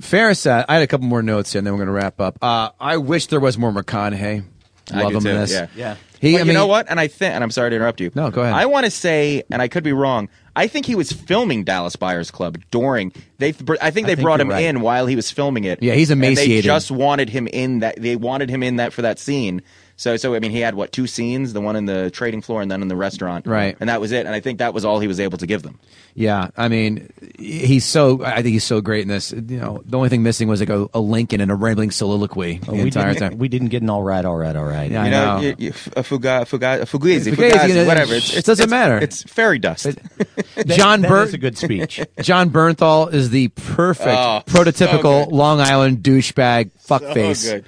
[0.00, 2.20] Ferris, uh, I had a couple more notes here, and then we're going to wrap
[2.20, 2.38] up.
[2.42, 4.44] Uh, I wish there was more McConaughey.
[4.92, 5.52] I Love do him too, in this.
[5.52, 5.96] Yeah, Yeah.
[6.20, 6.86] He, But I you know what?
[6.88, 8.10] And I think, and I'm sorry to interrupt you.
[8.14, 8.54] No, go ahead.
[8.54, 10.28] I want to say, and I could be wrong.
[10.54, 13.12] I think he was filming Dallas Buyers Club during.
[13.38, 14.64] They, I think they think brought him right.
[14.64, 15.82] in while he was filming it.
[15.82, 18.00] Yeah, he's And they just wanted him in that.
[18.00, 19.62] They wanted him in that for that scene.
[19.98, 21.54] So, so I mean, he had what two scenes?
[21.54, 23.46] The one in the trading floor, and then in the restaurant.
[23.46, 23.76] Right.
[23.80, 24.26] And that was it.
[24.26, 25.78] And I think that was all he was able to give them.
[26.14, 28.22] Yeah, I mean, he's so.
[28.24, 29.32] I think he's so great in this.
[29.32, 32.60] You know, the only thing missing was like a, a Lincoln and a rambling soliloquy
[32.68, 33.38] oh, the entire time.
[33.38, 34.90] we didn't get an all right, all right, all right.
[34.90, 35.40] Yeah, I you know, know.
[35.40, 38.14] You, you, a fuga, fuga, a fugazi, Fugazi, fugazi, you know, whatever.
[38.14, 38.98] it It's, it's, doesn't it's- matter.
[38.98, 39.86] It's fairy dust.
[40.66, 42.00] John that Burt is a good speech.
[42.20, 45.30] Jon Bernthal is the perfect, Oh, prototypical so.
[45.30, 47.44] Long Island douchebag so fuckface.
[47.50, 47.64] good.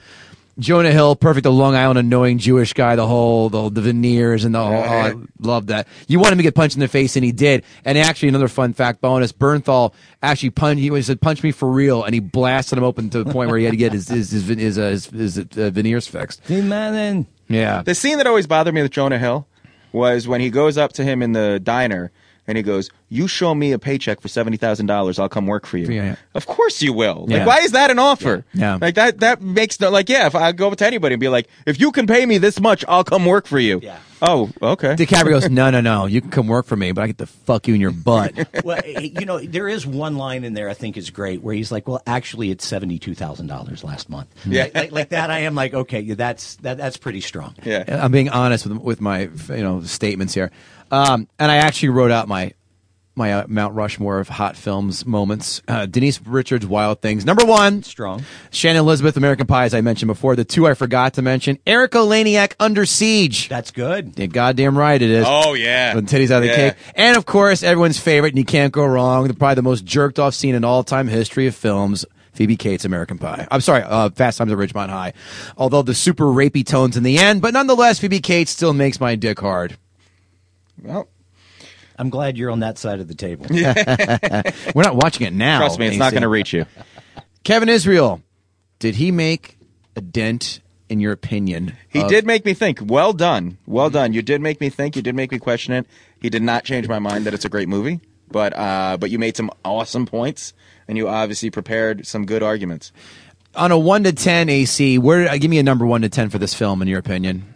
[0.59, 1.45] Jonah Hill, perfect.
[1.45, 4.75] The Long Island annoying Jewish guy, the whole the, the veneers and the whole.
[4.75, 5.87] Oh, I love that.
[6.09, 7.65] You wanted him to get punched in the face, and he did.
[7.85, 10.81] And actually, another fun fact bonus: Bernthal actually punched.
[10.81, 13.59] He said, "Punch me for real," and he blasted him open to the point where
[13.59, 16.49] he had to get his his his, his, uh, his, his, uh, veneers fixed.
[16.51, 17.27] man.
[17.49, 17.83] Yeah.
[17.83, 19.47] The scene that always bothered me with Jonah Hill
[19.93, 22.13] was when he goes up to him in the diner
[22.49, 25.66] and he goes, "You show me a paycheck for seventy thousand dollars, I'll come work
[25.66, 26.16] for you." Yeah, yeah.
[26.34, 27.26] Of course you will.
[27.28, 27.46] Like, Yeah.
[27.46, 28.44] why is that an offer?
[28.55, 28.78] Yeah.
[28.80, 29.20] Like that.
[29.20, 29.90] That makes no.
[29.90, 30.26] Like, yeah.
[30.26, 32.59] If I go up to anybody and be like, "If you can pay me this
[32.59, 33.99] much, I'll come work for you." Yeah.
[34.20, 34.96] Oh, okay.
[34.96, 36.07] DiCaprio goes, "No, no, no.
[36.07, 38.34] You can come work for me, but I get to fuck you in your butt."
[38.64, 41.55] well, eh, you know, there is one line in there I think is great where
[41.55, 44.62] he's like, "Well, actually, it's seventy-two thousand dollars last month." Yeah.
[44.64, 45.30] like, like, like that.
[45.30, 47.55] I am like, okay, yeah, that's that, that's pretty strong.
[47.64, 47.84] Yeah.
[47.88, 50.51] I'm being honest with with my you know statements here,
[50.91, 52.53] um, and I actually wrote out my
[53.18, 55.61] my uh, Mount Rushmore of hot films moments.
[55.68, 57.82] Uh, Denise Richards, Wild Things, number one.
[57.82, 58.24] Strong.
[58.51, 60.36] Shannon Elizabeth, American Pie, as I mentioned before.
[60.36, 61.59] The two I forgot to mention.
[61.66, 63.49] Erika Eleniak, Under Siege.
[63.49, 64.18] That's good.
[64.18, 65.26] You're goddamn right it is.
[65.28, 65.95] Oh yeah.
[65.95, 66.74] With titties out of the cake.
[66.95, 70.34] And of course, everyone's favorite, and you can't go wrong, probably the most jerked off
[70.34, 72.07] scene in all time history of films.
[72.32, 73.49] Phoebe Cates, American Pie.
[73.51, 75.12] I'm sorry, uh, Fast Times at Ridgemont High.
[75.57, 79.16] Although the super rapey tones in the end, but nonetheless, Phoebe Cates still makes my
[79.16, 79.76] dick hard.
[80.83, 81.09] Well,
[81.99, 83.47] I'm glad you're on that side of the table.
[84.74, 85.59] We're not watching it now.
[85.59, 86.12] trust me, it's not AC.
[86.12, 86.66] going to reach you.
[87.45, 88.22] Kevin Israel,
[88.79, 89.59] did he make
[89.97, 91.74] a dent in your opinion?
[91.89, 92.79] He of- did make me think.
[92.83, 93.59] Well done.
[93.66, 94.12] Well done.
[94.12, 94.97] You did make me think.
[94.97, 95.87] You did make me question it.
[96.20, 98.01] He did not change my mind that it's a great movie,
[98.31, 100.53] but uh, but you made some awesome points,
[100.89, 102.93] and you obviously prepared some good arguments.
[103.55, 104.99] on a one to ten AC.
[104.99, 107.55] Where uh, give me a number one to ten for this film in your opinion?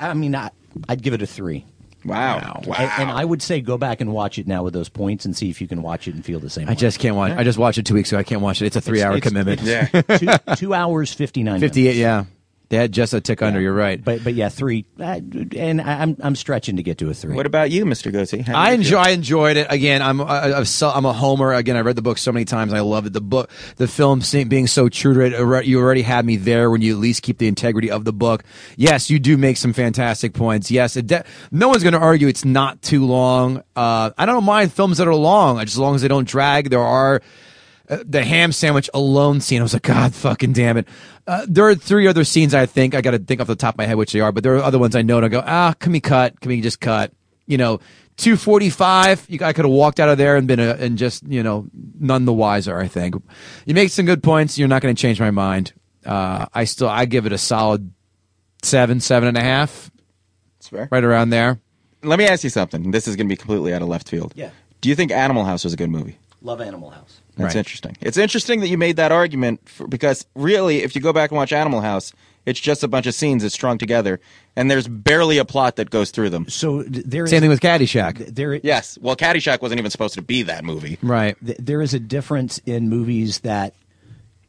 [0.00, 0.50] I mean, I,
[0.88, 1.66] I'd give it a three.
[2.04, 2.62] Wow.
[2.66, 2.74] Wow.
[2.78, 5.36] And, and I would say go back and watch it now with those points and
[5.36, 6.68] see if you can watch it and feel the same.
[6.68, 7.32] I just can't watch.
[7.32, 8.18] I just watched it two weeks ago.
[8.18, 8.66] I can't watch it.
[8.66, 9.60] It's a three hour It's- commitment.
[9.64, 11.60] it's two, two hours fifty nine.
[11.60, 11.96] Fifty eight.
[11.96, 12.24] Yeah,
[12.70, 13.60] they had just a tick under.
[13.60, 14.02] You're right.
[14.02, 14.86] But but yeah, three.
[14.98, 15.20] Uh,
[15.56, 17.34] and I- I'm I'm stretching to get to a three.
[17.34, 18.12] What about you, Mr.
[18.12, 18.48] Gootee?
[18.48, 18.90] I enjoy.
[18.90, 18.98] feel?
[18.98, 19.66] I enjoyed it.
[19.70, 21.52] Again, I'm I, I've so- I'm a homer.
[21.52, 22.72] Again, I read the book so many times.
[22.72, 23.12] I love it.
[23.12, 25.66] The book, the film, being so true to it.
[25.66, 28.44] You already had me there when you at least keep the integrity of the book.
[28.76, 30.70] Yes, you do make some fantastic points.
[30.70, 33.62] Yes, it de- no one's going to argue it's not too long.
[33.74, 36.70] Uh, I don't mind films that are long, as long as they don't drag.
[36.70, 37.20] There are
[37.88, 39.58] uh, the ham sandwich alone scene.
[39.58, 40.86] I was like, God fucking damn it.
[41.30, 43.74] Uh, there are three other scenes I think I got to think off the top
[43.74, 45.28] of my head which they are, but there are other ones I know and I
[45.28, 46.40] go, ah, can we cut?
[46.40, 47.12] Can we just cut?
[47.46, 47.78] You know,
[48.16, 49.24] two forty five.
[49.28, 51.68] You I could have walked out of there and been a, and just you know
[52.00, 52.76] none the wiser.
[52.76, 53.14] I think
[53.64, 54.58] you make some good points.
[54.58, 55.72] You're not going to change my mind.
[56.04, 57.92] Uh, I still I give it a solid
[58.64, 59.88] seven, seven and a half,
[60.58, 60.88] That's fair.
[60.90, 61.60] right around there.
[62.02, 62.90] Let me ask you something.
[62.90, 64.32] This is going to be completely out of left field.
[64.34, 64.50] Yeah.
[64.80, 66.18] Do you think Animal House was a good movie?
[66.42, 67.20] Love Animal House.
[67.40, 67.58] That's Right.
[67.60, 67.96] interesting.
[68.00, 71.36] It's interesting that you made that argument for, because really, if you go back and
[71.36, 72.12] watch Animal House,
[72.46, 74.18] it's just a bunch of scenes that's strung together,
[74.56, 76.48] and there's barely a plot that goes through them.
[76.48, 78.34] So th- there is Same thing with Caddyshack.
[78.34, 78.98] there Yes.
[79.00, 80.98] Well, Caddyshack wasn't even supposed to be that movie.
[81.02, 81.36] Right.
[81.44, 83.74] th- there is a difference in movies that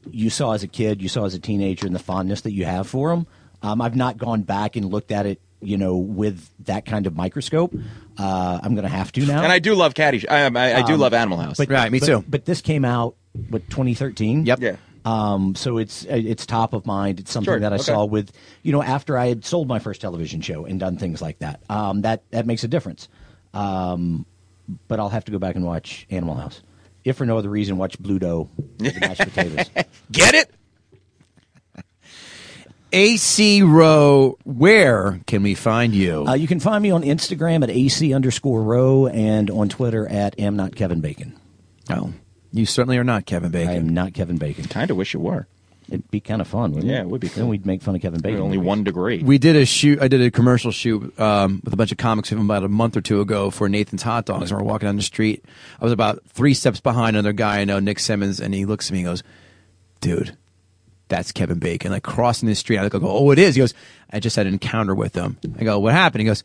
[0.10, 2.66] you saw as a kid, you saw as a teenager, and the fondness that you
[2.66, 3.28] have for them.
[3.62, 7.16] Um, I've not gone back and looked at it, you know, with that kind of
[7.16, 7.74] microscope.
[8.18, 9.44] Uh, I'm going to have to now.
[9.44, 10.30] And I do love Caddyshack.
[10.30, 11.58] I, I, I do Um, love Animal House.
[11.58, 12.24] But, Right, me but- too.
[12.28, 13.16] But this came out
[13.50, 14.46] with 2013.
[14.46, 14.60] Yep.
[14.62, 14.76] yeah.
[15.04, 17.20] Um, so it's it's top of mind.
[17.20, 17.84] It's something Sure, that I okay.
[17.86, 18.32] saw with
[18.62, 21.60] you know after I had sold my first television show and done things like that.
[21.72, 23.08] Um, that that makes a difference.
[23.56, 24.28] Um,
[24.88, 26.62] but I'll have to go back and watch Animal House,
[27.04, 28.48] if for no other reason, watch Bluto,
[28.78, 29.72] the mashed potatoes.
[30.12, 30.52] Get it?
[32.94, 36.26] AC Roe, where can we find you?
[36.28, 40.40] Uh, you can find me on Instagram at ac underscore row and on Twitter at
[40.40, 41.34] am not Kevin Bacon.
[41.90, 42.14] oh,
[42.54, 43.70] you certainly are not Kevin Bacon.
[43.70, 43.88] I Bacon.
[43.90, 44.66] am not Kevin Bacon.
[44.66, 45.48] Kind of wish you were.
[45.88, 46.94] It'd be kind of fun, wouldn't it?
[46.94, 47.50] Yeah, it would be Then cool.
[47.50, 48.40] we'd make fun of Kevin Bacon.
[48.42, 49.22] Only one degree.
[49.24, 50.02] We did a shoot.
[50.02, 52.70] I did a commercial shoot um, with a bunch of comics with him about a
[52.70, 54.52] month or two ago for Nathan's Hot Dogs.
[54.52, 55.44] And we're walking down the street.
[55.82, 58.88] I was about three steps behind another guy I know, Nick Simmons, and he looks
[58.88, 59.24] at me and goes,
[60.00, 60.38] "Dude,
[61.12, 63.60] that's Kevin Bacon." Like crossing the street, I look, I go, "Oh, it is." He
[63.60, 63.76] goes,
[64.12, 66.44] "I just had an encounter with him." I go, "What happened?" He goes,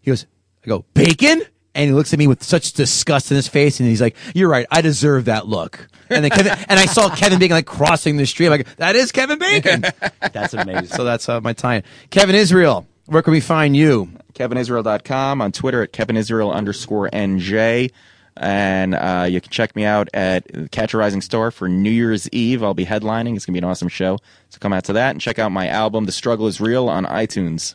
[0.00, 0.26] "He goes,
[0.64, 1.42] I go, Bacon."
[1.74, 4.48] And he looks at me with such disgust in his face, and he's like, "You're
[4.48, 4.66] right.
[4.70, 8.26] I deserve that look." And then Kevin, and I saw Kevin Bacon like crossing the
[8.26, 8.46] street.
[8.46, 9.84] I'm like, "That is Kevin Bacon."
[10.32, 10.86] That's amazing.
[10.86, 11.82] So that's uh, my tie.
[12.10, 14.10] Kevin Israel, where can we find you?
[14.34, 17.90] KevinIsrael.com, on Twitter at KevinIsrael underscore NJ.
[18.36, 22.28] And uh, you can check me out at Catch a Rising Star for New Year's
[22.30, 22.62] Eve.
[22.62, 23.34] I'll be headlining.
[23.36, 24.18] It's going to be an awesome show.
[24.50, 27.06] So come out to that and check out my album, The Struggle is Real, on
[27.06, 27.74] iTunes.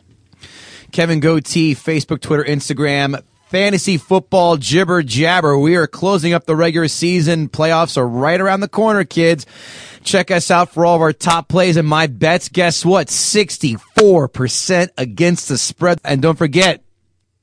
[0.92, 3.22] Kevin Gootee, Facebook, Twitter, Instagram.
[3.48, 5.58] Fantasy football jibber jabber.
[5.58, 7.50] We are closing up the regular season.
[7.50, 9.44] Playoffs are right around the corner, kids.
[10.04, 12.48] Check us out for all of our top plays and my bets.
[12.48, 13.08] Guess what?
[13.08, 16.00] 64% against the spread.
[16.02, 16.82] And don't forget,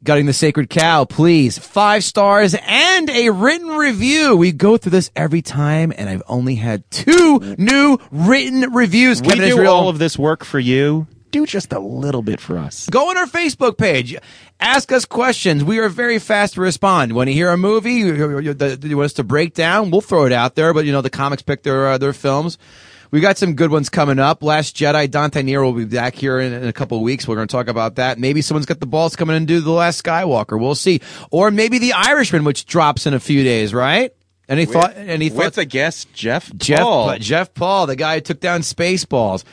[0.02, 1.58] Gutting the Sacred Cow, please.
[1.60, 4.38] Five stars and a written review.
[4.38, 9.22] We go through this every time, and I've only had two new written reviews.
[9.22, 9.74] We do Israel.
[9.74, 11.06] all of this work for you.
[11.32, 12.88] Do just a little bit for us.
[12.90, 14.16] Go on our Facebook page.
[14.62, 15.66] Ask us questions.
[15.66, 17.12] We are very fast to respond.
[17.12, 20.00] When you hear a movie you, you- you- you want us to break down, we'll
[20.02, 20.74] throw it out there.
[20.74, 22.58] But you know, the comics pick their uh, their films.
[23.12, 24.44] We got some good ones coming up.
[24.44, 27.28] Last Jedi, Dante Nero will be back here in, in a couple of weeks.
[27.28, 28.20] We're going to talk about that.
[28.20, 30.60] Maybe someone's got the balls coming in and do the Last Skywalker.
[30.60, 31.02] We'll see.
[31.32, 33.74] Or maybe the Irishman, which drops in a few days.
[33.74, 34.14] Right?
[34.48, 34.96] Any thought?
[34.96, 35.58] Any With thoughts?
[35.58, 37.18] a guest, Jeff Jeff Paul.
[37.18, 39.44] Jeff Paul, the guy who took down Spaceballs.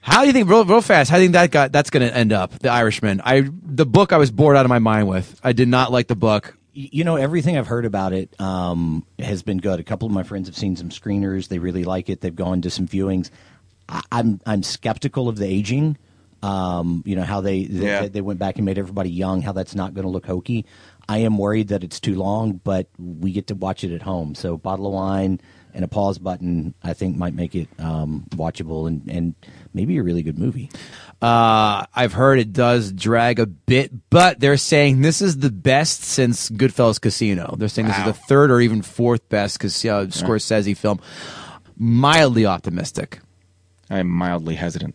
[0.00, 1.10] How do you think, real, real fast?
[1.10, 2.58] How do you think that got that's going to end up?
[2.58, 3.20] The Irishman.
[3.24, 5.38] I the book I was bored out of my mind with.
[5.42, 6.57] I did not like the book.
[6.80, 9.80] You know, everything I've heard about it um, has been good.
[9.80, 12.20] A couple of my friends have seen some screeners; they really like it.
[12.20, 13.30] They've gone to some viewings.
[13.88, 15.98] I, I'm I'm skeptical of the aging.
[16.40, 18.06] Um, you know how they they, Yeah.
[18.06, 19.42] they went back and made everybody young.
[19.42, 20.66] How that's not going to look hokey.
[21.08, 24.36] I am worried that it's too long, but we get to watch it at home.
[24.36, 25.40] So, bottle of wine
[25.74, 29.34] and a pause button, I think, might make it um, watchable and and
[29.74, 30.70] maybe a really good movie.
[31.20, 36.02] Uh, I've heard it does drag a bit, but they're saying this is the best
[36.04, 37.56] since Goodfellas Casino.
[37.58, 41.00] They're saying this is the third or even fourth best because uh, Scorsese film.
[41.76, 43.20] Mildly optimistic.
[43.90, 44.94] I am mildly hesitant.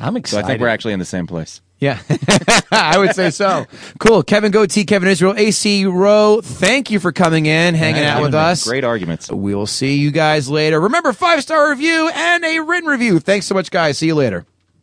[0.00, 0.42] I'm excited.
[0.42, 0.46] So.
[0.46, 1.60] I think we're actually in the same place.
[1.78, 1.98] Yeah,
[2.70, 3.66] I would say so.
[3.98, 4.22] Cool.
[4.22, 8.34] Kevin Gootee, Kevin Israel, AC Roe, thank you for coming in, hanging Yeah, out with
[8.34, 8.66] us.
[8.66, 9.30] Great arguments.
[9.30, 10.80] We will see you guys later.
[10.80, 13.18] Remember, five star review and a written review.
[13.20, 13.98] Thanks so much, guys.
[13.98, 14.46] See you later.